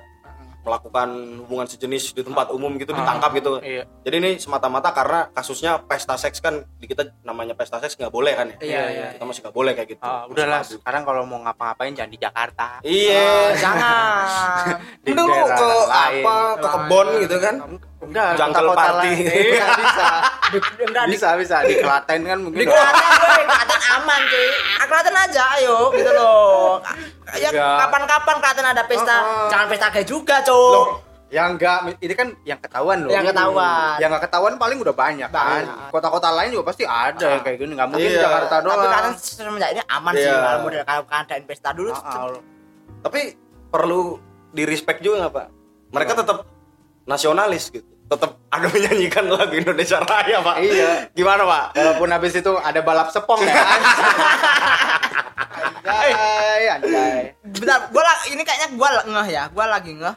[0.60, 3.52] melakukan hubungan sejenis di tempat umum gitu ditangkap gitu.
[3.60, 3.88] Iya.
[4.04, 8.34] Jadi ini semata-mata karena kasusnya pesta seks kan di kita namanya pesta seks nggak boleh
[8.34, 8.58] kan ya.
[8.60, 9.08] Iya, iya.
[9.16, 10.02] Kita masih nggak boleh kayak gitu.
[10.02, 10.72] Ah, Masih udahlah tabu.
[10.76, 12.68] sekarang kalau mau ngapa-ngapain jangan di Jakarta.
[12.82, 13.24] Iya.
[13.24, 14.66] Oh, jangan.
[15.06, 16.24] Di Dulu daerah ke lain.
[16.24, 17.56] apa ke kebon gitu kan.
[18.00, 19.12] Enggak, Jungle kota-kota party.
[19.12, 19.26] lain.
[19.28, 20.08] Iya, bisa.
[20.50, 22.58] Di- enggak di bisa, bisa di Klaten kan mungkin.
[22.58, 26.80] di Klaten gue Klaten aman cuy Ah, Klaten aja ayo gitu loh
[27.36, 27.78] ya Enggak.
[27.78, 29.48] kapan-kapan Klaten ada pesta Oh, oh.
[29.48, 30.88] jangan pesta gay juga Loh, cuy
[31.30, 33.12] yang enggak ini kan yang ketahuan loh.
[33.12, 33.96] Yang ketahuan.
[33.98, 35.62] Yang enggak ketahuan paling udah banyak kan.
[35.62, 35.94] Banyak.
[35.94, 37.72] Kota-kota lain juga pasti ada yang kayak gini.
[37.78, 38.22] Enggak mungkin Iya.
[38.24, 38.74] Jakarta doang.
[38.74, 40.34] tapi Klaten semenjak ini aman sih Iya.
[40.40, 42.42] kalau model kalau keadaan pesta dulu Ah, ah.
[43.00, 43.22] Tapi
[43.70, 44.18] perlu
[44.50, 45.48] di respect juga nggak pak?
[45.92, 46.38] Mereka tetap
[47.10, 47.90] nasionalis gitu.
[48.06, 50.56] Tetap ada menyanyikan lagu Indonesia Raya pak.
[50.60, 51.10] Iya.
[51.12, 51.64] Gimana pak?
[51.74, 53.54] Walaupun habis itu ada balap sepong ya.
[55.80, 57.22] anjay, anjay.
[57.44, 60.16] bentar gua ini kayaknya gua la- ngeh ya gua lagi ngeh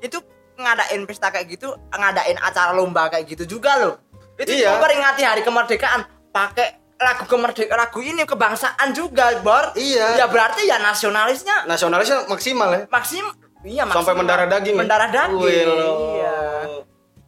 [0.00, 0.18] itu
[0.56, 3.94] ngadain pesta kayak gitu ngadain acara lomba kayak gitu juga loh
[4.36, 4.74] itu Iya.
[4.74, 10.18] memperingati hari kemerdekaan pakai lagu kemerdekaan lagu ini kebangsaan juga bor Iya.
[10.18, 12.82] ya berarti ya nasionalisnya Nasionalisnya maksimal ya.
[12.88, 13.24] maksim
[13.60, 14.74] iya Sampai mendarah daging.
[14.74, 14.78] ya?
[14.78, 15.66] mendarah daging Wih,
[16.14, 16.36] iya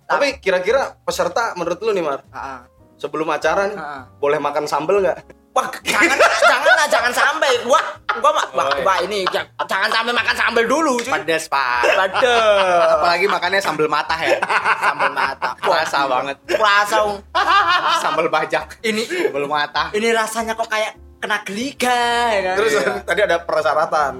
[0.04, 2.66] Tapi kira-kira peserta menurut lu nih Mar, Ah,
[2.96, 4.02] sebelum acara nih ah.
[4.16, 5.18] boleh makan sambel nggak?
[5.50, 6.14] Wah, jangan
[6.44, 7.82] jangan lah jangan sampai gua
[8.16, 8.82] gua ma- wah, Oh, iya.
[8.82, 11.90] wah, ini ja- jangan sampai makan sambal dulu cuy Pedes, Pak.
[11.90, 12.78] Waduh.
[12.96, 14.38] Apalagi makannya sambal matah ya.
[14.80, 16.36] sambal mata Kerasa banget.
[16.52, 16.96] Rasa
[17.98, 18.78] Sambal bajak.
[18.80, 19.90] ini Sambal matah.
[19.90, 21.98] ini rasanya kok kayak kena geliga
[22.30, 22.56] ya kan?
[22.56, 22.92] Terus Iya.
[23.02, 24.12] tadi ada persyaratan.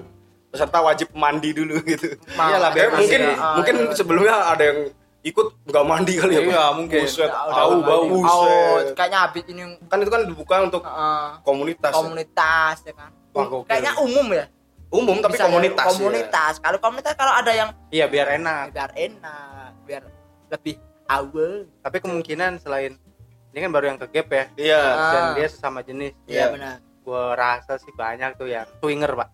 [0.50, 2.18] Peserta wajib mandi dulu gitu.
[2.34, 3.94] Ma- Iyalah, biar mungkin ah, mungkin iya.
[3.94, 4.78] sebelumnya ada yang
[5.20, 6.42] ikut nggak mandi kali ya.
[6.42, 7.00] Iya, mungkin.
[7.04, 8.02] Buset, Ya, bau bau.
[8.18, 11.92] oh, kayaknya habis ini Kan itu kan dibuka untuk uh, komunitas.
[11.92, 11.96] ya.
[11.96, 13.10] komunitas ya kan.
[13.30, 14.50] Wah, kayaknya umum ya.
[14.90, 15.86] Umum tapi Bisa ya, komunitas.
[15.86, 15.90] ya.
[15.94, 16.54] komunitas.
[16.58, 18.74] Kalau komunitas kalau ada yang Iya, biar enak.
[18.74, 20.02] biar enak, biar
[20.50, 20.74] lebih
[21.06, 21.70] awal.
[21.78, 22.98] Tapi kemungkinan selain
[23.50, 24.44] ini kan baru yang ke gap ya.
[24.56, 24.82] Iya.
[24.82, 25.12] Ah.
[25.12, 26.10] Dan dia sesama jenis.
[26.26, 26.50] Iya.
[26.50, 26.82] Benar.
[27.00, 29.28] Gua rasa sih banyak tuh yang swinger, Pak.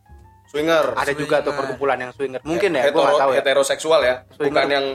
[0.47, 0.85] Swinger.
[0.93, 1.59] Ada juga tuh Swinger.
[1.59, 2.41] perkumpulan yang swinger.
[2.43, 3.39] Mungkin ya, Hetero- gua nggak tahu ya.
[3.41, 4.47] Heteroseksual ya, Swinger.
[4.49, 4.87] bukan yang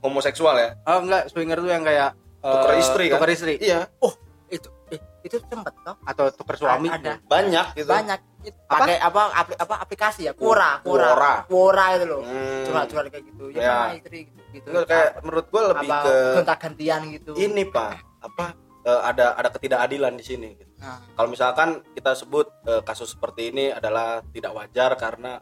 [0.00, 0.68] homoseksual ya.
[0.84, 3.14] Oh, enggak, swinger tuh yang kayak eh, Tuker istri kan?
[3.16, 4.10] tuker istri Iya, Oh,
[4.48, 5.94] itu eh, itu sempet toh.
[6.02, 6.88] atau tuker suami.
[6.88, 7.86] Ada banyak gitu.
[7.86, 8.74] banyak Apa?
[8.76, 11.32] pakai apa apli- apa aplikasi ya Quora Quora Quora.
[11.46, 12.66] Quora itu loh Hmm.
[12.66, 13.76] curhat-curhat kayak gitu ya, Ya.
[13.94, 14.66] istri gitu, gitu.
[14.68, 17.90] Itu kayak menurut gua lebih apa ke gonta-gantian gitu ini, Pak.
[18.20, 18.44] Apa
[18.82, 20.71] eh, ada ada ketidakadilan di sini gitu.
[20.82, 25.38] Nah, Kalau misalkan kita sebut eh, kasus seperti ini adalah tidak wajar karena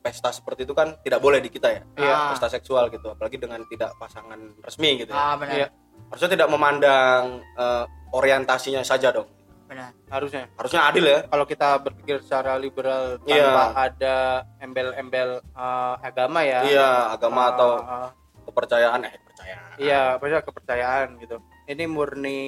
[0.00, 1.82] pesta seperti itu kan tidak boleh di kita ya.
[1.92, 2.16] Iya.
[2.32, 5.18] Pesta seksual gitu, apalagi dengan tidak pasangan resmi gitu ya.
[5.18, 5.68] ah benar Iya.
[6.08, 7.22] Harusnya tidak memandang
[7.54, 9.28] eh, orientasinya saja dong.
[9.66, 10.50] benar Harusnya.
[10.56, 11.20] Harusnya adil ya.
[11.26, 13.70] Kalau kita berpikir secara liberal tanpa Iya.
[13.76, 14.16] ada
[14.58, 16.60] embel-embel eh, agama ya.
[16.64, 18.08] Iya, agama Eh, atau eh,
[18.46, 19.70] kepercayaan eh kepercayaan kepercayaan.
[19.78, 22.40] iya maksudnya kepercayaan gitu ini murni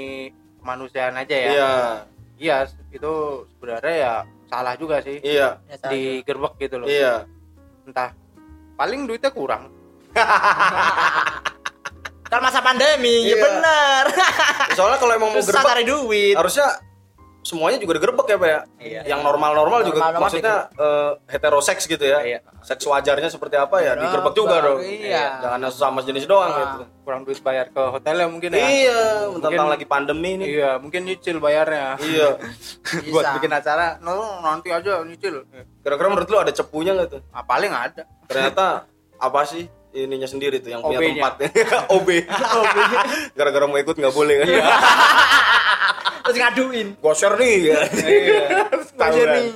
[0.63, 1.49] kemanusiaan aja ya.
[1.51, 1.73] Iya,
[2.39, 2.57] iya
[2.89, 3.13] itu
[3.51, 4.15] sebenarnya ya
[4.47, 5.19] salah juga sih.
[5.19, 6.87] Iya, Ya, saya- digerbek gitu loh.
[6.87, 7.27] Iya.
[7.83, 8.15] entah
[8.73, 9.67] paling duitnya kurang.
[12.25, 13.43] Kan masa pandemi ya Iya.
[13.43, 14.05] bener.
[14.73, 16.33] Soalnya kalau emang mau susah gerbek cari duit.
[16.33, 16.69] harusnya
[17.43, 18.61] semuanya juga digerebek ya pak ya?
[18.79, 19.01] Iya.
[19.05, 22.19] yang normal-normal juga Normal-normal maksudnya eh, heteroseks gitu ya?
[22.23, 22.39] Iya.
[22.63, 23.99] seks wajarnya seperti apa ya?
[23.99, 24.79] Digerebek juga dong.
[24.79, 25.43] Iya.
[25.43, 26.59] jangan sama jenis doang Ah.
[26.59, 26.85] gitu.
[27.03, 28.63] Kurang duit bayar ke hotelnya mungkin ya?
[28.63, 29.01] Iya
[29.35, 31.99] tentang Mungkin- lagi pandemi nih iya mungkin nyicil bayarnya.
[31.99, 32.29] Iya.
[33.13, 35.43] Buat bikin acara no nanti aja nyicil.
[35.83, 37.21] Kira-kira menurut lu ada cepunya nggak tuh?
[37.31, 38.07] Ah, paling ada.
[38.25, 38.87] Ternyata
[39.19, 41.53] apa sih ininya sendiri tuh yang punya tempatnya
[41.87, 42.09] OB
[43.37, 44.47] gara-gara mau ikut nggak boleh kan
[46.25, 46.89] terus ngaduin.
[46.99, 47.57] Gua share nih.
[47.69, 47.81] Ya
[48.97, 49.35] Tawuran.
[49.35, 49.49] nih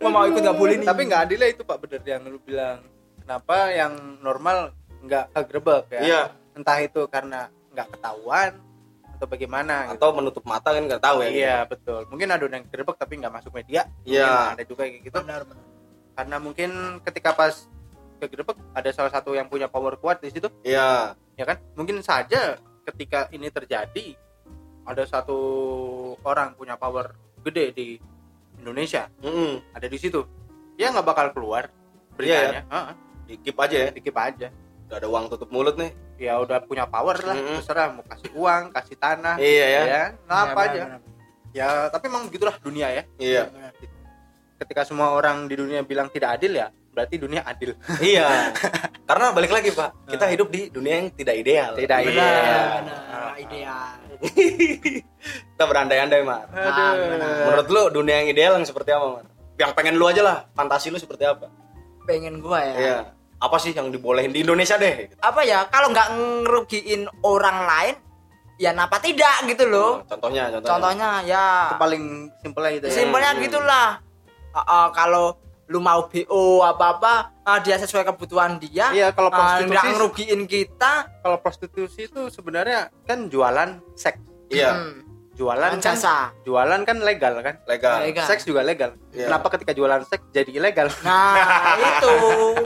[0.00, 0.86] Gua mau ikut nggak boleh nih.
[0.86, 2.84] Tapi nggak adil ya itu pak bener yang lu bilang.
[3.24, 6.00] Kenapa yang normal nggak kegerebek ya?
[6.04, 6.22] Iya.
[6.54, 8.54] entah itu karena nggak ketahuan
[9.18, 9.98] atau bagaimana gitu.
[9.98, 12.06] atau menutup mata kan nggak tahu ya iya betul.
[12.06, 13.90] Mungkin ada yang kegerebek tapi nggak masuk media.
[14.06, 14.22] Iya.
[14.22, 15.18] Mungkin ada juga kayak gitu.
[15.18, 15.66] Benar benar.
[16.14, 16.70] Karena mungkin
[17.02, 17.66] ketika pas
[18.22, 20.46] kegerebek ada salah satu yang punya power kuat di situ.
[20.62, 21.18] Iya.
[21.34, 21.58] Ya kan?
[21.74, 24.14] Mungkin saja ketika ini terjadi
[24.84, 25.38] ada satu
[26.24, 27.88] orang punya power gede di
[28.60, 29.08] Indonesia.
[29.20, 29.60] Mm-mm.
[29.76, 30.24] ada di situ.
[30.80, 31.68] Ya nggak bakal keluar
[32.14, 32.62] Iya, beritanya.
[32.70, 32.94] Heeh,
[33.26, 33.90] di keep aja ya?
[33.90, 34.48] Dikip aja.
[34.86, 35.90] Udah ada uang tutup mulut nih.
[36.14, 37.34] Ya udah punya power lah.
[37.34, 37.58] Mm-mm.
[37.60, 39.36] terserah mau kasih uang kasih tanah.
[39.40, 39.82] Iya ya.
[39.84, 40.80] Ya nah, apa Iya, aja.
[40.86, 41.00] benar,
[41.54, 43.02] ya tapi emang begitulah dunia ya.
[43.18, 43.42] Iya.
[44.60, 47.74] Ketika semua orang di dunia bilang tidak adil ya berarti dunia adil.
[48.14, 48.54] Iya.
[49.10, 51.74] Karena balik lagi pak kita hidup di dunia yang tidak ideal.
[51.74, 52.14] Tidak benar.
[52.14, 52.64] ideal.
[52.78, 54.03] benar ideal
[55.54, 56.48] kita berandai-andai mar.
[56.48, 56.94] Benar.
[57.48, 59.24] menurut lu dunia yang ideal yang seperti apa mar?
[59.54, 61.46] Yang pengen lu aja lah fantasi lu seperti apa?
[62.04, 62.74] Pengen gua ya?
[62.74, 62.98] Iya.
[63.38, 65.12] Apa sih yang dibolehin di Indonesia deh?
[65.20, 65.68] Apa ya?
[65.68, 66.08] Kalau nggak
[66.44, 67.94] ngerugiin orang lain
[68.56, 70.02] ya napa tidak gitu loh?
[70.06, 70.70] Contohnya contohnya.
[70.70, 71.46] Contohnya ya.
[71.70, 72.04] Itu paling
[72.40, 72.92] simpelnya itu ya?
[72.94, 73.42] Simpelnya Hmm.
[73.42, 73.88] gitulah.
[74.54, 75.34] Ah, ah, kalau
[75.68, 77.12] lu mau BO apa apa
[77.60, 80.92] dia sesuai kebutuhan dia Iya, kalau ah, prostitusi- nggak ngerugiin kita.
[81.20, 84.20] Kalau prostitusi itu sebenarnya kan jualan seks.
[84.52, 84.70] Iya.
[84.76, 85.00] Hmm,
[85.34, 86.30] jualan kan jasa.
[86.44, 87.58] jualan kan legal kan?
[87.64, 88.04] Legal.
[88.04, 88.26] Legal.
[88.28, 88.94] seks juga legal.
[89.10, 89.28] Iya.
[89.32, 90.88] kenapa ketika jualan seks jadi ilegal?
[91.02, 92.14] Nah itu.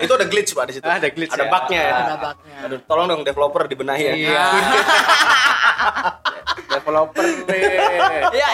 [0.04, 0.86] Itu ada glitch pak di situ.
[0.86, 1.50] Ada glitch ada ya.
[1.50, 1.94] bugnya ya.
[1.96, 2.30] Ada
[2.66, 4.14] Aduh, tolong dong developer dibenahi ya.
[4.14, 4.42] Iya.
[6.78, 7.60] developer deh
[8.32, 8.48] ya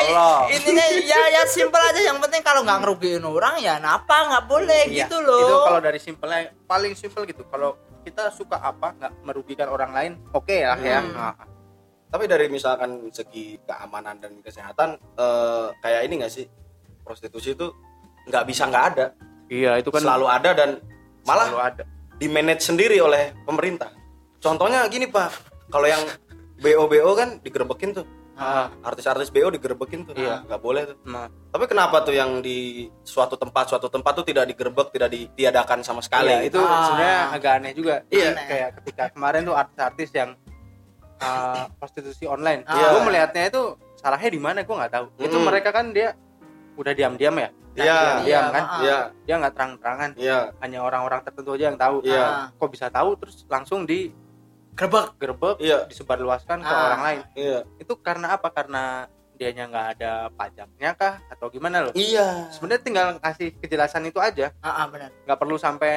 [0.50, 2.00] intinya ya ya simpel aja.
[2.00, 5.44] Yang penting kalau nggak ngerugiin orang ya napa nggak boleh Iya, gitu loh.
[5.44, 7.44] Itu kalau dari simpelnya paling simpel gitu.
[7.46, 11.00] Kalau kita suka apa nggak merugikan orang lain oke lah ya.
[11.00, 11.12] Hmm.
[11.12, 11.34] Nah,
[12.08, 16.46] tapi dari misalkan segi keamanan dan kesehatan eh, kayak ini nggak sih?
[17.04, 17.68] Prostitusi itu
[18.28, 19.06] nggak bisa nggak ada.
[19.52, 20.70] Iya itu kan selalu ada dan
[21.28, 21.82] malah selalu ada.
[22.16, 23.92] di manage sendiri oleh pemerintah.
[24.40, 25.32] Contohnya gini pak.
[25.72, 26.04] Kalau yang
[26.56, 30.42] BO BO kan digerebekin tuh Ah, artis-artis BO digerebekin tuh Iya.
[30.42, 34.50] nggak boleh tuh nah, tapi kenapa tuh yang di suatu tempat suatu tempat tuh tidak
[34.50, 36.82] digerebek tidak ditiadakan sama sekali iya, itu Ah.
[36.84, 38.34] sebenarnya agak aneh juga Iya.
[38.34, 38.46] Aneh.
[38.50, 40.30] kayak ketika kemarin tuh artis-artis yang
[41.22, 42.86] uh, prostitusi online Iya.
[42.90, 43.62] gue melihatnya itu
[43.94, 45.46] salahnya di mana gue nggak tahu itu Hmm.
[45.46, 46.18] mereka kan dia
[46.74, 47.98] udah diam-diam ya Iya.
[48.22, 48.80] diam kan ah.
[48.82, 52.18] iya dia nggak terang-terangan iya hanya orang-orang tertentu aja yang tahu Iya.
[52.18, 52.46] Ah.
[52.50, 53.86] kok bisa tahu terus langsung
[54.74, 55.06] Gerbek.
[55.16, 55.78] digerebek iya.
[55.86, 56.82] disebarluaskan ke Ah.
[56.90, 57.20] orang lain.
[57.38, 57.58] Iya.
[57.78, 58.50] Itu karena apa?
[58.50, 61.22] Karena dianya nggak ada pajaknya kah?
[61.30, 61.92] Atau gimana loh?
[61.94, 62.50] Iya.
[62.50, 64.50] Sebenarnya tinggal kasih kejelasan itu aja.
[64.58, 65.10] Ah, ah, benar.
[65.26, 65.94] Nggak perlu sampai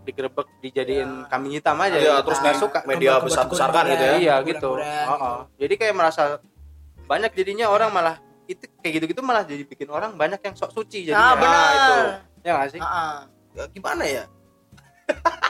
[0.00, 2.32] digerebek dijadiin kambing hitam aja Iya, gitu.
[2.32, 4.14] terus di suka media Gambar-gambar besar-besarkan gitu ya.
[4.16, 4.70] Iya gitu.
[4.80, 5.06] Gitu.
[5.06, 5.38] Oh, oh.
[5.60, 6.22] jadi kayak merasa
[7.04, 8.16] banyak jadinya orang malah
[8.48, 11.94] itu kayak gitu-gitu malah jadi bikin orang banyak yang sok suci jadi ah benar itu.
[12.42, 12.80] ya nggak sih?
[12.82, 13.16] Ah, ah.
[13.54, 14.24] Ya, gimana ya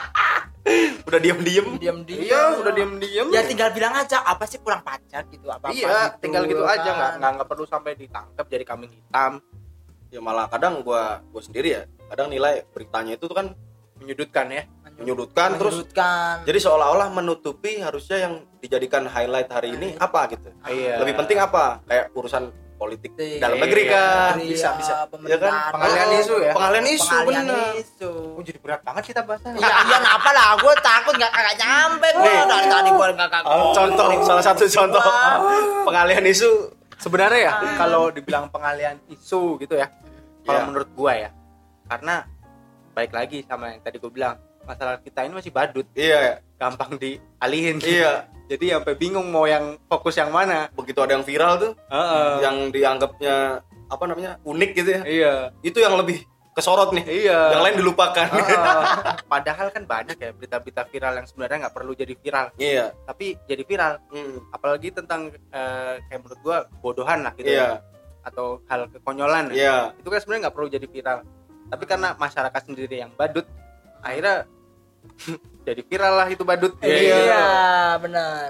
[1.09, 5.25] udah diem-diem diam diam iya udah diem-diem ya tinggal bilang aja apa sih kurang pajak
[5.33, 6.97] gitu apa apa iya tinggal gitu aja kan.
[6.97, 9.41] nggak nggak nggak perlu sampai ditangkap jadi kambing hitam.
[10.11, 13.47] Ya malah kadang gua gua sendiri ya kadang nilai beritanya itu tuh kan
[13.97, 14.63] menyudutkan ya.
[15.01, 16.43] Menyudutkan terus Menyudutkan.
[16.45, 20.51] jadi seolah-olah menutupi harusnya yang dijadikan highlight hari ini apa gitu.
[20.67, 21.79] Iya lebih penting apa?
[21.87, 23.37] Kayak urusan politik Iya.
[23.37, 24.93] dalam negeri kah Negeri, bisa ya, bisa
[25.29, 25.51] ya kan?
[25.69, 26.51] Pengalian Oh, isu ya?
[26.57, 27.73] pengalian isu Pengalian bener.
[27.77, 28.11] isu.
[28.33, 30.47] oh jadi berat banget kita bahasnya Iya, iya, apa lah?
[30.57, 32.07] Gue takut nggak kagak nyampe.
[32.09, 33.43] Gue dari tadi gue nggak kagak.
[33.45, 35.03] Oh, contoh salah satu contoh.
[35.85, 36.49] Pengalian isu
[36.97, 39.89] sebenarnya ya kalau dibilang pengalian isu gitu ya
[40.41, 40.67] kalau Iya.
[40.69, 41.29] menurut gua ya
[41.85, 42.25] karena
[42.93, 45.85] baik lagi sama yang tadi gua bilang masalah kita ini masih badut.
[45.93, 46.41] Iya.
[46.57, 47.77] Gampang dialihin.
[47.81, 52.31] Iya jadi sampai bingung mau yang fokus yang mana begitu ada yang viral tuh Heeh.
[52.43, 55.33] yang dianggapnya apa namanya unik gitu ya iya
[55.63, 57.07] itu yang lebih ke kesorot nih.
[57.07, 57.55] Iya.
[57.55, 58.27] Yang lain dilupakan.
[58.27, 58.83] Oh,
[59.31, 62.91] padahal kan banyak ya berita-berita viral yang sebenarnya nggak perlu jadi viral, Iya.
[63.07, 64.03] tapi jadi viral.
[64.11, 64.43] Hmm.
[64.51, 67.55] Apalagi tentang eh, kayak menurut gua bodohan lah gitu.
[67.55, 67.79] Iya.
[68.27, 69.55] Atau hal kekonyolan.
[69.55, 69.55] ya.
[69.55, 69.75] Iya.
[70.03, 71.19] Itu kan sebenarnya nggak perlu jadi viral.
[71.71, 73.47] Tapi karena masyarakat sendiri yang badut,
[74.03, 74.43] akhirnya
[75.61, 76.73] jadi viral lah itu badut.
[76.79, 77.15] Iya.
[77.19, 77.45] Iya,
[77.97, 78.49] benar.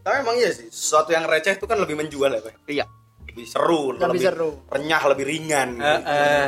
[0.00, 2.54] Tapi emang iya sih, sesuatu yang receh itu kan lebih menjual ya, Pak.
[2.64, 2.84] Iya.
[3.26, 4.50] Lebih seru, Lebih seru.
[4.66, 5.76] renyah, lebih ringan.
[5.76, 6.46] Eh, eh.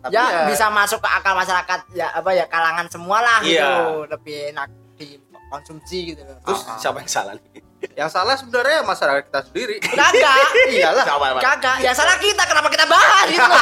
[0.00, 3.60] Tapi ya, bisa masuk ke akal masyarakat ya apa ya kalangan semua lah Iya.
[3.60, 3.76] gitu
[4.08, 6.78] lebih enak dikonsumsi gitu loh Terus Ah, ah.
[6.80, 7.60] siapa yang salah nih?
[7.92, 9.76] yang salah sebenarnya masyarakat kita sendiri.
[9.76, 10.36] kagak
[10.72, 11.04] Iyalah.
[11.36, 13.60] Kagak ya salah kita kenapa kita bahas gitu loh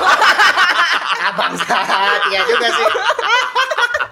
[1.26, 2.86] Abang saat ya juga sih.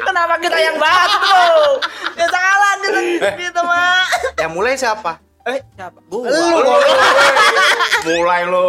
[0.00, 1.68] kenapa kita yang bahas tuh
[2.14, 3.00] ya salah gitu
[3.36, 4.02] gitu mah
[4.36, 5.12] Yang mulai siapa?
[5.44, 6.26] eh siapa Gua.
[6.26, 6.74] lu
[8.04, 8.66] Mulai lo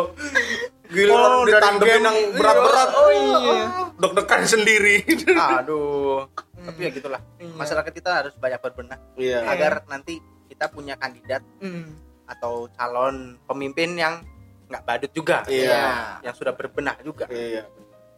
[0.88, 2.06] Gila Oh, dari ditandemin game.
[2.06, 2.90] yang berat-berat.
[2.96, 3.60] oh iya
[3.94, 4.96] Deg-degan sendiri.
[5.36, 6.24] Aduh.
[6.56, 7.20] Tapi ya gitulah.
[7.36, 7.52] Iya.
[7.52, 9.44] Masyarakat kita harus banyak berbenah Iya.
[9.48, 10.16] agar nanti
[10.48, 11.92] kita punya kandidat Hmm.
[12.24, 14.24] atau calon pemimpin yang
[14.66, 15.44] nggak badut juga.
[15.46, 16.24] Iya.
[16.24, 17.28] Yang sudah berbenah juga.
[17.28, 17.68] Iya.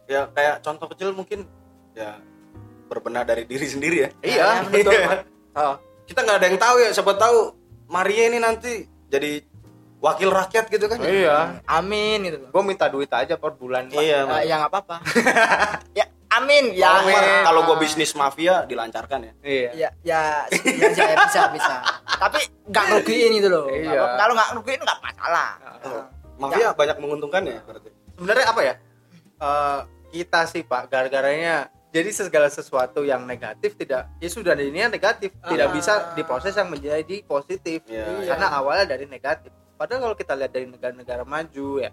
[0.06, 1.50] Ya kayak contoh kecil mungkin
[1.90, 2.22] ya
[2.90, 4.08] berbenah dari diri sendiri ya.
[4.20, 4.92] Iya, Iya, betul.
[4.92, 5.16] Iya.
[5.52, 7.38] Oh, Kita nggak ada yang tahu ya, siapa tahu
[7.86, 9.46] Maria ini nanti jadi
[9.96, 10.98] wakil rakyat gitu kan.
[11.00, 11.62] iya.
[11.64, 13.86] amin gitu loh Gue minta duit aja per bulan.
[13.86, 13.94] Pak.
[13.96, 14.96] Iya, Eh, ya nggak apa-apa
[15.98, 17.02] ya amin ya
[17.42, 17.78] Kalau gua Ah.
[17.78, 19.32] bisnis mafia dilancarkan ya.
[19.40, 19.68] Iya.
[19.70, 21.74] ya ya, ya, ya, bisa bisa
[22.08, 24.16] tapi nggak rugiin itu loh Iya.
[24.16, 25.50] kalau nggak rugiin nggak masalah
[25.80, 26.04] Oh.
[26.38, 27.88] Mafia banyak menguntungkan ya berarti.
[28.14, 28.74] Sebenarnya apa ya?
[29.38, 29.78] Eh,
[30.10, 35.68] kita sih Pak, gara-garanya jadi segala sesuatu yang negatif tidak ya sudah ini negatif tidak
[35.68, 35.72] Ah.
[35.72, 38.26] bisa diproses yang menjadi positif Iya.
[38.26, 41.90] karena awalnya dari negatif padahal kalau kita lihat dari negara-negara maju ya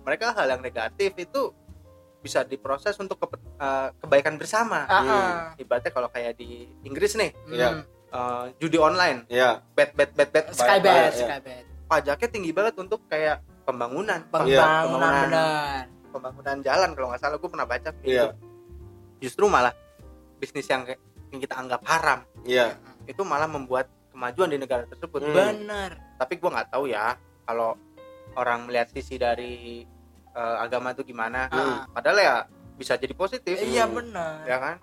[0.00, 1.42] mereka hal yang negatif itu
[2.20, 5.52] bisa diproses untuk ke- eh, kebaikan bersama ah.
[5.54, 7.68] ibaratnya kalau kayak di Inggris nih Iya.
[7.70, 7.82] Hmm.
[8.10, 9.60] eh, judi online Iya.
[9.70, 11.26] bet bet bet bet Skybet, Iya.
[11.34, 11.64] Skybet.
[11.84, 15.24] pajaknya tinggi banget untuk kayak pembangunan Pembangunan Pembangunan.
[15.26, 15.82] benar.
[16.08, 18.06] pembangunan jalan kalau nggak salah gue pernah baca gitu.
[18.06, 18.30] Iya.
[19.18, 19.72] Justru malah
[20.36, 20.84] bisnis yang
[21.28, 22.76] yang kita anggap haram Iya.
[23.04, 25.34] itu malah membuat kemajuan di negara tersebut Hmm.
[25.34, 25.90] Benar.
[26.16, 27.74] tapi gue nggak tahu ya kalau
[28.34, 29.82] orang melihat sisi dari
[30.30, 31.86] eh, agama itu gimana Hmm.
[31.90, 32.34] padahal ya
[32.74, 34.42] bisa jadi positif Iya benar.
[34.42, 34.76] ya kan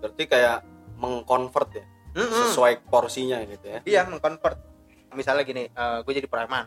[0.00, 0.64] Berarti kayak
[0.96, 2.32] mengkonvert ya Mm-mm.
[2.48, 3.78] sesuai porsinya gitu ya.
[3.84, 4.56] iya mengkonvert
[5.10, 5.68] misalnya gini
[6.00, 6.64] gue jadi preman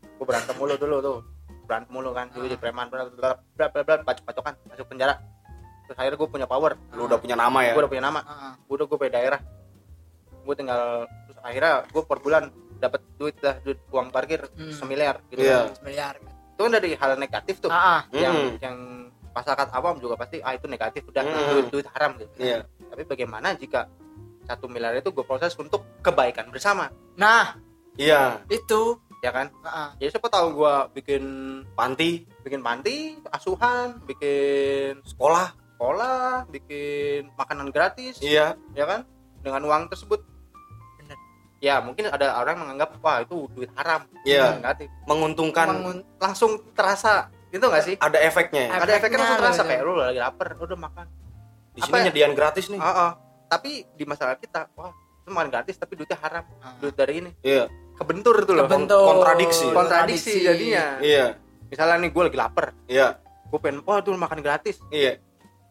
[0.00, 1.18] gue berantem mulu dulu tuh
[1.64, 5.18] berantem mulu kan gue jadi preman bla bla bla bla bla pacok pacokan masuk penjara
[5.90, 7.74] terus akhirnya gue punya power Lu udah punya nama ya.
[7.74, 8.20] gue udah punya nama
[8.62, 9.40] gue udah gue punya daerah
[10.40, 10.82] gue tinggal
[11.26, 12.42] terus akhirnya gue per bulan
[12.78, 14.70] dapat duit dah duit uang parkir Hmm.
[14.70, 15.66] semiliar gitu Iya.
[15.66, 15.82] kan.
[15.82, 16.14] Miliar.
[16.50, 18.06] itu kan dari hal negatif tuh ah.
[18.10, 18.54] yang Hmm.
[18.56, 18.76] yang
[19.30, 21.48] masyarakat awam juga pasti ah itu negatif udah Hmm.
[21.50, 22.62] duit duit haram gitu Iya.
[22.86, 23.90] tapi bagaimana jika
[24.44, 27.58] satu miliar itu gue proses untuk kebaikan bersama Nah,
[27.96, 28.46] Iya.
[28.46, 28.94] itu.
[29.20, 29.92] ya kan ah.
[29.96, 31.24] ya siapa tahu gue bikin
[31.76, 35.52] Panti, bikin panti asuhan bikin sekolah.
[35.80, 38.52] Sekolah bikin makanan gratis Iya.
[38.76, 39.00] ya kan
[39.40, 40.20] dengan uang tersebut
[41.00, 41.16] Bener.
[41.58, 44.60] ya mungkin ada orang menganggap wah itu duit haram Iya.
[44.60, 48.70] negatif Menguntungkan Mengun- langsung terasa gitu nggak sih ada efeknya ya.
[48.76, 51.06] ada efeknya langsung Efeknya terasa kayak lu lagi lapar lu udah makan
[51.70, 52.04] Di Apa sini ya?
[52.04, 52.76] nyediain gratis nih.
[52.78, 53.10] Ah, ah.
[53.48, 56.76] tapi di masyarakat kita wah itu makan gratis tapi duitnya haram Ah.
[56.76, 57.72] duit dari ini Iya.
[57.96, 59.00] kebentur itu loh Kebentur.
[59.08, 59.64] kontradiksi.
[59.72, 61.40] kontradiksi jadinya Iya.
[61.66, 63.16] misalnya nih gue lagi lapar Iya.
[63.48, 65.16] gue pengen wah tuh makan gratis Iya.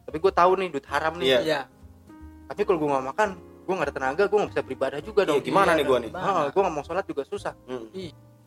[0.10, 1.40] Tapi gue tahu nih duit haram nih Iya.
[1.40, 1.62] Iya.
[2.46, 5.30] tapi kalau gue nggak makan gue nggak ada tenaga gue nggak bisa beribadah juga Iya,
[5.30, 6.12] dong gimana Iya, nih gua nih?
[6.12, 7.86] Ah, gue nggak mau sholat juga susah Hmm.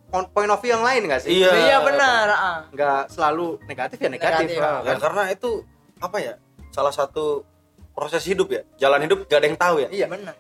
[0.09, 1.51] Pon- point of view yang lain nggak sih Iya.
[1.55, 2.27] Iya benar.
[2.29, 2.59] ah.
[2.69, 4.99] nggak selalu negatif ya negatif, Negatif, Ah, Ya kan?
[5.01, 5.51] karena itu
[5.97, 6.35] apa ya?
[6.69, 7.47] Salah satu
[7.93, 8.67] proses hidup ya.
[8.77, 9.89] Jalan hidup gak ada yang tahu ya.
[9.89, 10.35] iya Benar.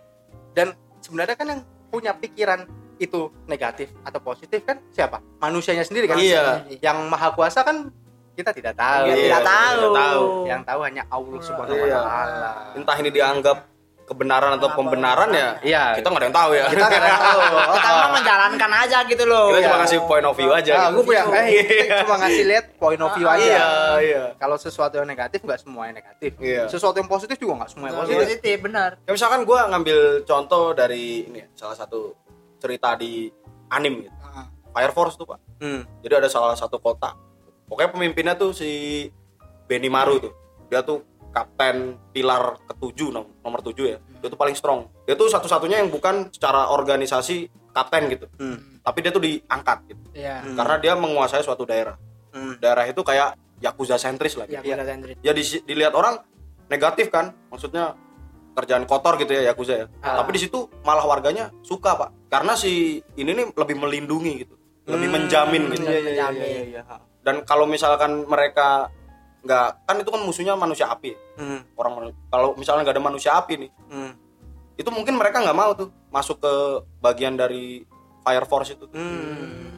[0.52, 6.16] dan sebenarnya kan yang punya pikiran itu negatif atau positif kan siapa manusianya sendiri kan
[6.16, 6.66] Iya.
[6.78, 7.88] yang maha kuasa kan
[8.32, 9.76] kita tidak tahu Iya, Iya, tidak tahu.
[9.78, 10.24] tidak tahu.
[10.44, 12.00] yang tahu hanya Allah subhanahu wa Iya.
[12.00, 13.58] taala Entah ini dianggap
[14.02, 15.48] kebenaran atau pembenaran ya.
[15.62, 16.64] iya Kita nggak ada yang tahu ya.
[16.66, 17.40] kita nggak ada yang tahu
[17.76, 19.46] Kita mah menjalankan aja gitu loh.
[19.48, 19.80] Kita cuma Iya.
[19.80, 20.72] ngasih point of view aja.
[20.74, 20.92] Ah, gitu.
[20.92, 23.68] gue punya eh, kita cuma ngasih lihat point of view aja Iya,
[24.02, 24.22] iya.
[24.36, 26.62] kalau sesuatu yang negatif nggak semua yang negatif Iya.
[26.66, 28.90] sesuatu yang positif juga nggak semua yang Positif, positif positif benar.
[28.98, 32.12] Ya misalkan gue ngambil contoh dari ini ya, salah satu
[32.58, 33.30] cerita di
[33.68, 34.16] anim gitu.
[34.72, 35.36] Fire Force tuh pak.
[35.58, 35.84] Hmm.
[36.00, 37.12] Jadi ada salah satu kota.
[37.72, 39.08] Pokoknya pemimpinnya tuh si
[39.64, 40.32] Benimaru tuh.
[40.68, 41.00] Dia tuh
[41.32, 43.98] kapten pilar ketujuh nom- nomor tujuh ya.
[44.20, 44.92] Dia tuh paling strong.
[45.02, 48.28] Dia tuh satu-satunya yang bukan secara organisasi kapten gitu.
[48.36, 48.76] Hmm.
[48.78, 50.02] Tapi dia tuh diangkat gitu.
[50.12, 50.44] Iya.
[50.44, 50.52] Hmm.
[50.52, 51.96] Karena dia menguasai suatu daerah.
[52.28, 52.60] Hmm.
[52.60, 54.68] Daerah itu kayak yakuza sentris lah ya gitu.
[54.68, 56.20] Yakuza sentris ya di- dilihat orang
[56.66, 57.94] negatif kan maksudnya
[58.52, 60.18] kerjaan kotor gitu ya yakuza ya Ah.
[60.18, 64.54] tapi di situ malah warganya suka pak karena si ini nih lebih melindungi gitu
[64.84, 66.82] lebih Hmm, menjamin gitu iya, iya, iya, iya.
[67.22, 68.90] Dan kalau misalkan mereka
[69.42, 71.18] nggak kan itu kan musuhnya manusia api.
[71.38, 74.12] Hmm, orang kalau misalnya nggak ada manusia api nih hmm,
[74.78, 76.52] itu mungkin mereka nggak mau tuh masuk ke
[77.02, 77.82] bagian dari
[78.22, 78.86] fire force itu.
[78.94, 79.74] Hmm,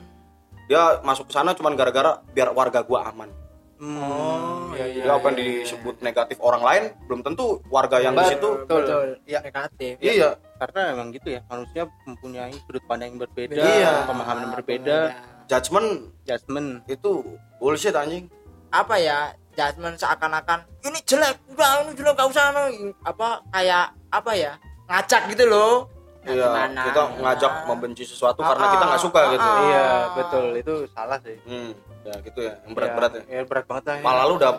[0.68, 3.32] dia masuk ke sana cuman gara-gara biar warga gua aman.
[3.74, 3.98] Hmm.
[4.00, 5.54] Oh, iya, iya, Jadi apa yang iya, iya.
[5.66, 8.80] disebut negatif orang lain belum tentu warga yang di situ Betul.
[8.86, 9.08] betul.
[9.26, 9.38] Iya.
[9.42, 10.30] negatif iya.
[10.62, 14.06] Karena emang gitu ya manusia mempunyai sudut pandang yang berbeda Iya.
[14.06, 14.98] pemahaman yang berbeda
[15.46, 15.88] judgement
[16.24, 16.68] judgment.
[16.86, 17.10] itu
[17.58, 18.26] bullshit anjing.
[18.70, 19.18] Apa ya?
[19.54, 22.62] Judgement seakan-akan ini jelek udah ini jelek gak usah no."
[23.06, 24.52] apa kayak apa ya?
[24.90, 25.86] Ngajak gitu loh.
[26.24, 26.82] Nah, iya gimana?
[26.88, 29.44] kita ngajak membenci sesuatu karena Ah, kita nggak suka ah, gitu.
[29.44, 29.60] ah.
[29.62, 30.44] iya betul.
[30.56, 31.36] Itu salah sih.
[31.44, 31.70] Hmm
[32.04, 32.54] ya gitu ya.
[32.64, 33.22] Yang berat-berat ya.
[33.28, 34.02] ya berat banget lah ya.
[34.04, 34.52] malah lu udah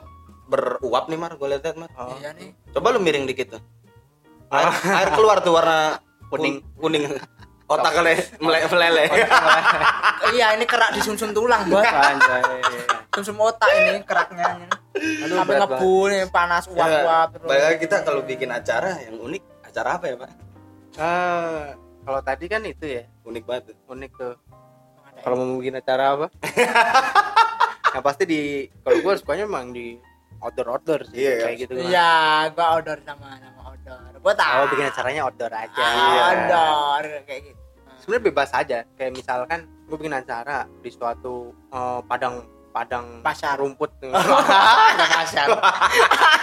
[0.46, 1.90] beruap nih mar gue liat mar.
[1.98, 2.14] Oh.
[2.22, 2.54] iya nih.
[2.70, 3.62] Coba lu miring dikit tuh.
[4.54, 5.98] Air, air keluar tuh warna
[6.30, 6.62] Kuning.
[6.78, 7.04] kun- kuning
[7.66, 9.08] otak kali mele- meleleh.
[10.28, 12.42] Iya ini kerak disusun tulang buat Anjay.
[13.12, 17.78] sumsum otak ini keraknya Aduh, sampai berat ngebu nih panas uap Ya, uap baik lagi
[17.80, 20.32] kita kalau bikin acara yang unik acara apa ya pak?
[20.96, 23.04] Ah, kalau tadi kan itu ya.
[23.22, 23.76] Unik banget tuh.
[23.88, 24.34] unik tuh.
[25.20, 26.28] Kalau mau bikin acara apa?
[27.94, 28.42] Yang pasti di
[28.82, 29.96] kalau gue sukanya emang di
[30.38, 31.86] outdoor outdoor sih Iya, kayak gitu kan.
[31.86, 32.10] iya
[32.50, 36.22] gua outdoor sama sama outdoor gua tahu oh bikin acaranya outdoor aja Ah, Iya.
[36.26, 37.60] outdoor kayak gitu
[37.98, 42.36] sebenarnya bebas aja kayak misalkan gue bikin acara di suatu eh, padang
[42.70, 43.56] padang Pasar.
[43.56, 43.88] rumput
[45.16, 45.46] pasar.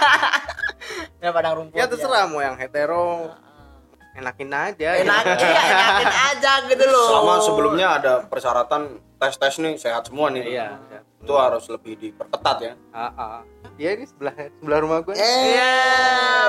[1.19, 1.73] ya padang rumput.
[1.73, 3.27] ya terserah mau yang hetero
[4.13, 7.07] enakin aja Enak, iya, enakin aja gitu loh.
[7.07, 10.99] selama sebelumnya ada persyaratan tes tes nih sehat semua nih iya iya.
[11.17, 13.39] itu harus lebih diperketat ya Ah, ah.
[13.73, 15.13] Iya ini sebelah sebelah rumah gue.
[15.13, 15.73] Iya,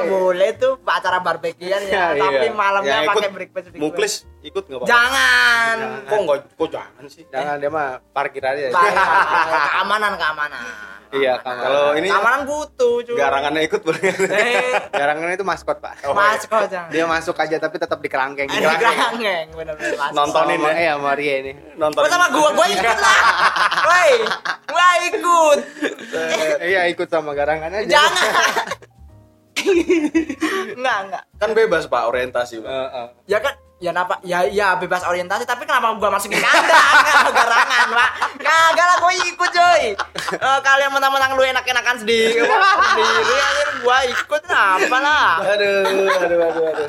[0.05, 2.53] boleh tuh acara barbekyuan ya, Iya, tapi iya.
[2.53, 3.67] malamnya Ya, pakai breakfast.
[3.75, 5.77] muklis ikut nggak apa Jangan.
[6.05, 8.69] kok nggak kok jangan sih Jangan dia mah parkir aja.
[8.69, 9.05] Bahaya.
[9.73, 10.65] keamanan, keamanan.
[11.15, 13.15] Iya, kalau ini Keamanan butuh, cuy.
[13.15, 16.03] garangannya ikut boleh Eh, Garangan itu maskot pak.
[16.11, 16.91] Mas kok jangan.
[16.91, 18.51] Dia masuk aja tapi tetap di kerangkeng.
[18.51, 19.95] Ada kerangkeng, bener-bener.
[19.95, 20.11] Mas.
[20.11, 21.53] Nontonin ya Eh sama Ria ini.
[21.79, 23.21] nonton Gua sama gua, gua ikut lah.
[23.89, 24.11] Woi,
[24.67, 25.59] gua ikut.
[26.61, 27.89] Iya ikut sama garangan aja.
[27.89, 28.33] Jangan.
[30.77, 31.23] enggak, enggak.
[31.41, 33.09] kan bebas pak orientasi pak Eh, eh.
[33.31, 34.21] Ya kan, ya napa?
[34.21, 36.85] Ya ya bebas orientasi, tapi kenapa gua masukin kandang?
[37.01, 38.11] Enggak garangan, Pak.
[38.45, 39.83] Kagak lah gua ikut, coy.
[40.37, 45.29] Eh, kalian mentang-mentang lu enak-enakan sendiri, sendiri anjir gua ikut apa lah.
[45.45, 45.81] aduh
[46.21, 46.89] aduh aduh aduh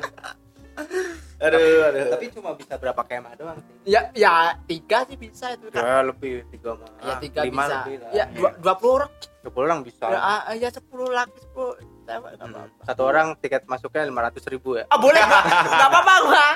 [1.35, 3.75] aduh aduh Tapi cuma bisa berapa kema doang sih.
[3.91, 5.83] Ya ya tiga sih bisa itu kan.
[5.83, 6.89] Ya lebih tiga mah.
[7.03, 7.75] Ya tiga Lima bisa.
[7.83, 8.09] lebih lah.
[8.15, 9.11] Ya dua dua puluh orang.
[9.43, 10.05] Dua puluh orang bisa.
[10.07, 11.75] Ya, ah, ya sepuluh laki sepuluh.
[12.05, 12.69] Hmm.
[12.85, 14.85] Satu orang tiket masuknya lima ratus ribu ya.
[14.93, 15.43] Ah boleh nggak?
[15.73, 16.47] Nggak apa-apa gua.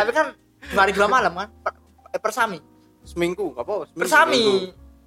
[0.00, 0.26] Tapi kan
[0.72, 1.72] dua hari dua malam kan per,
[2.16, 2.58] eh, per sami.
[3.04, 3.72] Seminggu nggak apa?
[3.92, 4.00] Seminggu.
[4.00, 4.42] Per sami.
[4.42, 4.56] seminggu.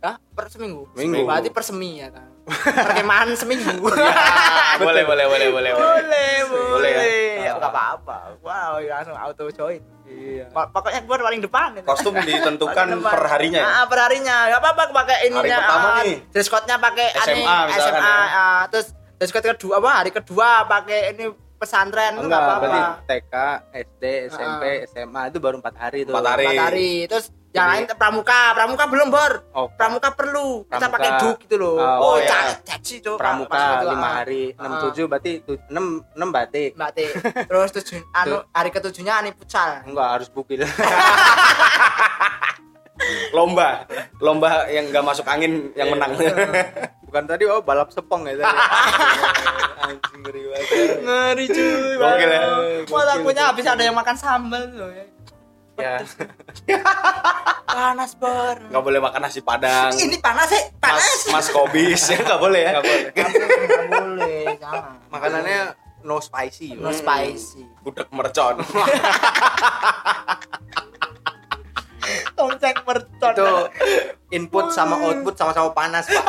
[0.05, 0.15] Hah?
[0.21, 0.81] Per seminggu.
[0.93, 1.25] Seminggu.
[1.25, 2.34] Berarti per semi ya kan.
[2.45, 3.89] Perkemahan seminggu.
[4.85, 6.33] boleh boleh boleh boleh boleh, boleh.
[6.45, 7.03] Boleh ya?
[7.41, 8.17] Ya, nggak apa-apa.
[8.45, 9.81] Wow, ya langsung auto join.
[10.05, 10.45] Iya.
[10.53, 11.69] Pok- Pokoknya gua paling depan.
[11.73, 11.87] itu.
[11.89, 13.11] kostum ditentukan depan.
[13.17, 13.65] per harinya ya?
[13.65, 14.37] Ah, per harinya.
[14.53, 15.57] Gak apa-apa pakai ininya.
[15.57, 16.17] pertama ah, nih.
[16.29, 18.37] Dress code-nya pakai SMA misalkan SMA, ya.
[18.37, 19.91] ah, terus dress code kedua apa?
[20.05, 23.07] Hari kedua pakai ini pesantren itu Enggak, nggak berarti apa-apa.
[23.09, 23.33] TK,
[23.73, 26.13] SD, SMP, SMA itu baru empat hari tuh.
[26.13, 26.45] Empat hari.
[26.45, 26.91] Empat hari.
[27.09, 29.33] Terus yang lain pramuka, pramuka belum bor.
[29.55, 30.67] Oh, Pramuka perlu.
[30.67, 30.95] Kita Pramuka.
[30.99, 31.79] pakai duk gitu loh.
[31.79, 32.27] Oh, Oh, iya.
[32.27, 33.15] ca- caci tuh.
[33.15, 34.13] pramuka pas itu, lima ah.
[34.19, 34.81] hari, enam Ah.
[34.83, 35.31] tujuh berarti
[35.71, 36.75] enam enam batik.
[36.75, 36.99] T.
[37.49, 39.87] Terus tujuh, anu hari ketujuhnya ani futsal.
[39.87, 40.67] Enggak harus bukil.
[43.35, 43.83] lomba
[44.23, 46.15] lomba yang nggak masuk angin yang menang
[47.05, 48.55] Bukan tadi oh balap sepong ya tadi.
[49.77, 50.67] Anjing ngeri banget.
[50.99, 51.95] Ngeri cuy.
[51.95, 52.41] Gokil ya.
[52.87, 55.05] Wah, takutnya habis ada yang makan sambal loh ya.
[55.75, 55.99] Ya.
[57.75, 58.55] Panas bor.
[58.55, 61.27] nggak boleh makan nasi padang Ini panas sih, mas panas.
[61.27, 63.03] mas kobis ya nggak boleh ya Nggak boleh.
[63.11, 64.95] Nggak boleh, jangan.
[65.11, 65.59] Makanannya
[66.01, 66.79] no spicy.
[66.79, 67.67] No spicy.
[67.81, 68.63] gudeg mercon
[72.35, 73.33] Tonceng mercon.
[73.33, 73.49] Itu
[74.29, 76.23] input sama output sama-sama panas, Pak.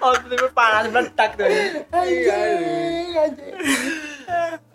[0.00, 1.46] Oh, itu panas meledak tuh.
[1.46, 2.38] Iya.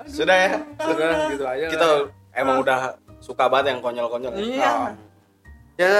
[0.08, 1.66] Sudah ya Sudah gitu aja.
[1.68, 1.86] kita
[2.34, 4.72] emang udah suka banget yang konyol-konyol Iya.
[5.76, 5.92] ya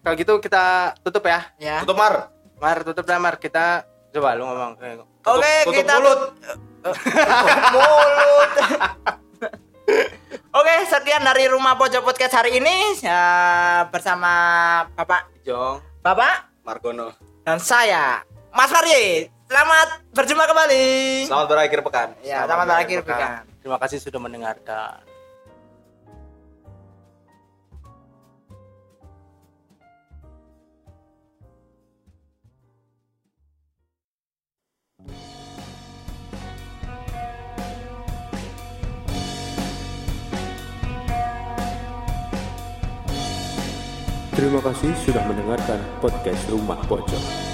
[0.00, 1.40] kalau gitu kita tutup ya.
[1.56, 1.80] Ya.
[1.80, 3.34] tutup mar Mar tutup dah Mar.
[3.36, 4.72] Kita coba lu ngomong.
[4.78, 4.94] Eh,
[5.26, 6.20] Oke, tutup kita mulut.
[7.70, 8.50] mulut.
[10.54, 14.30] Oke, sekian dari rumah pojok podcast hari ini ya, bersama
[14.94, 15.82] Bapak Jong.
[16.00, 17.10] Bapak Margono.
[17.42, 19.33] dan saya Mas Fari.
[19.44, 20.86] Selamat berjumpa kembali.
[21.28, 22.08] Selamat berakhir pekan.
[22.24, 23.44] Ya, selamat berakhir pekan.
[23.60, 25.04] Terima kasih sudah mendengarkan.
[44.34, 47.53] Terima kasih sudah mendengarkan podcast Rumah Pojok.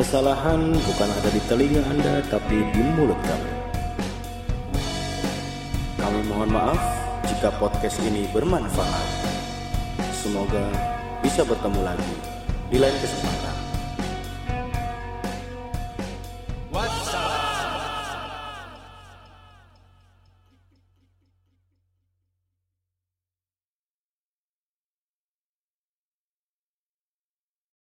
[0.00, 3.52] Kesalahan bukan ada di telinga Anda, tapi di mulut kami.
[6.00, 6.80] Kami mohon maaf
[7.28, 9.08] jika podcast ini bermanfaat.
[10.16, 10.72] Semoga
[11.20, 12.16] bisa bertemu lagi
[12.72, 13.49] di lain kesempatan.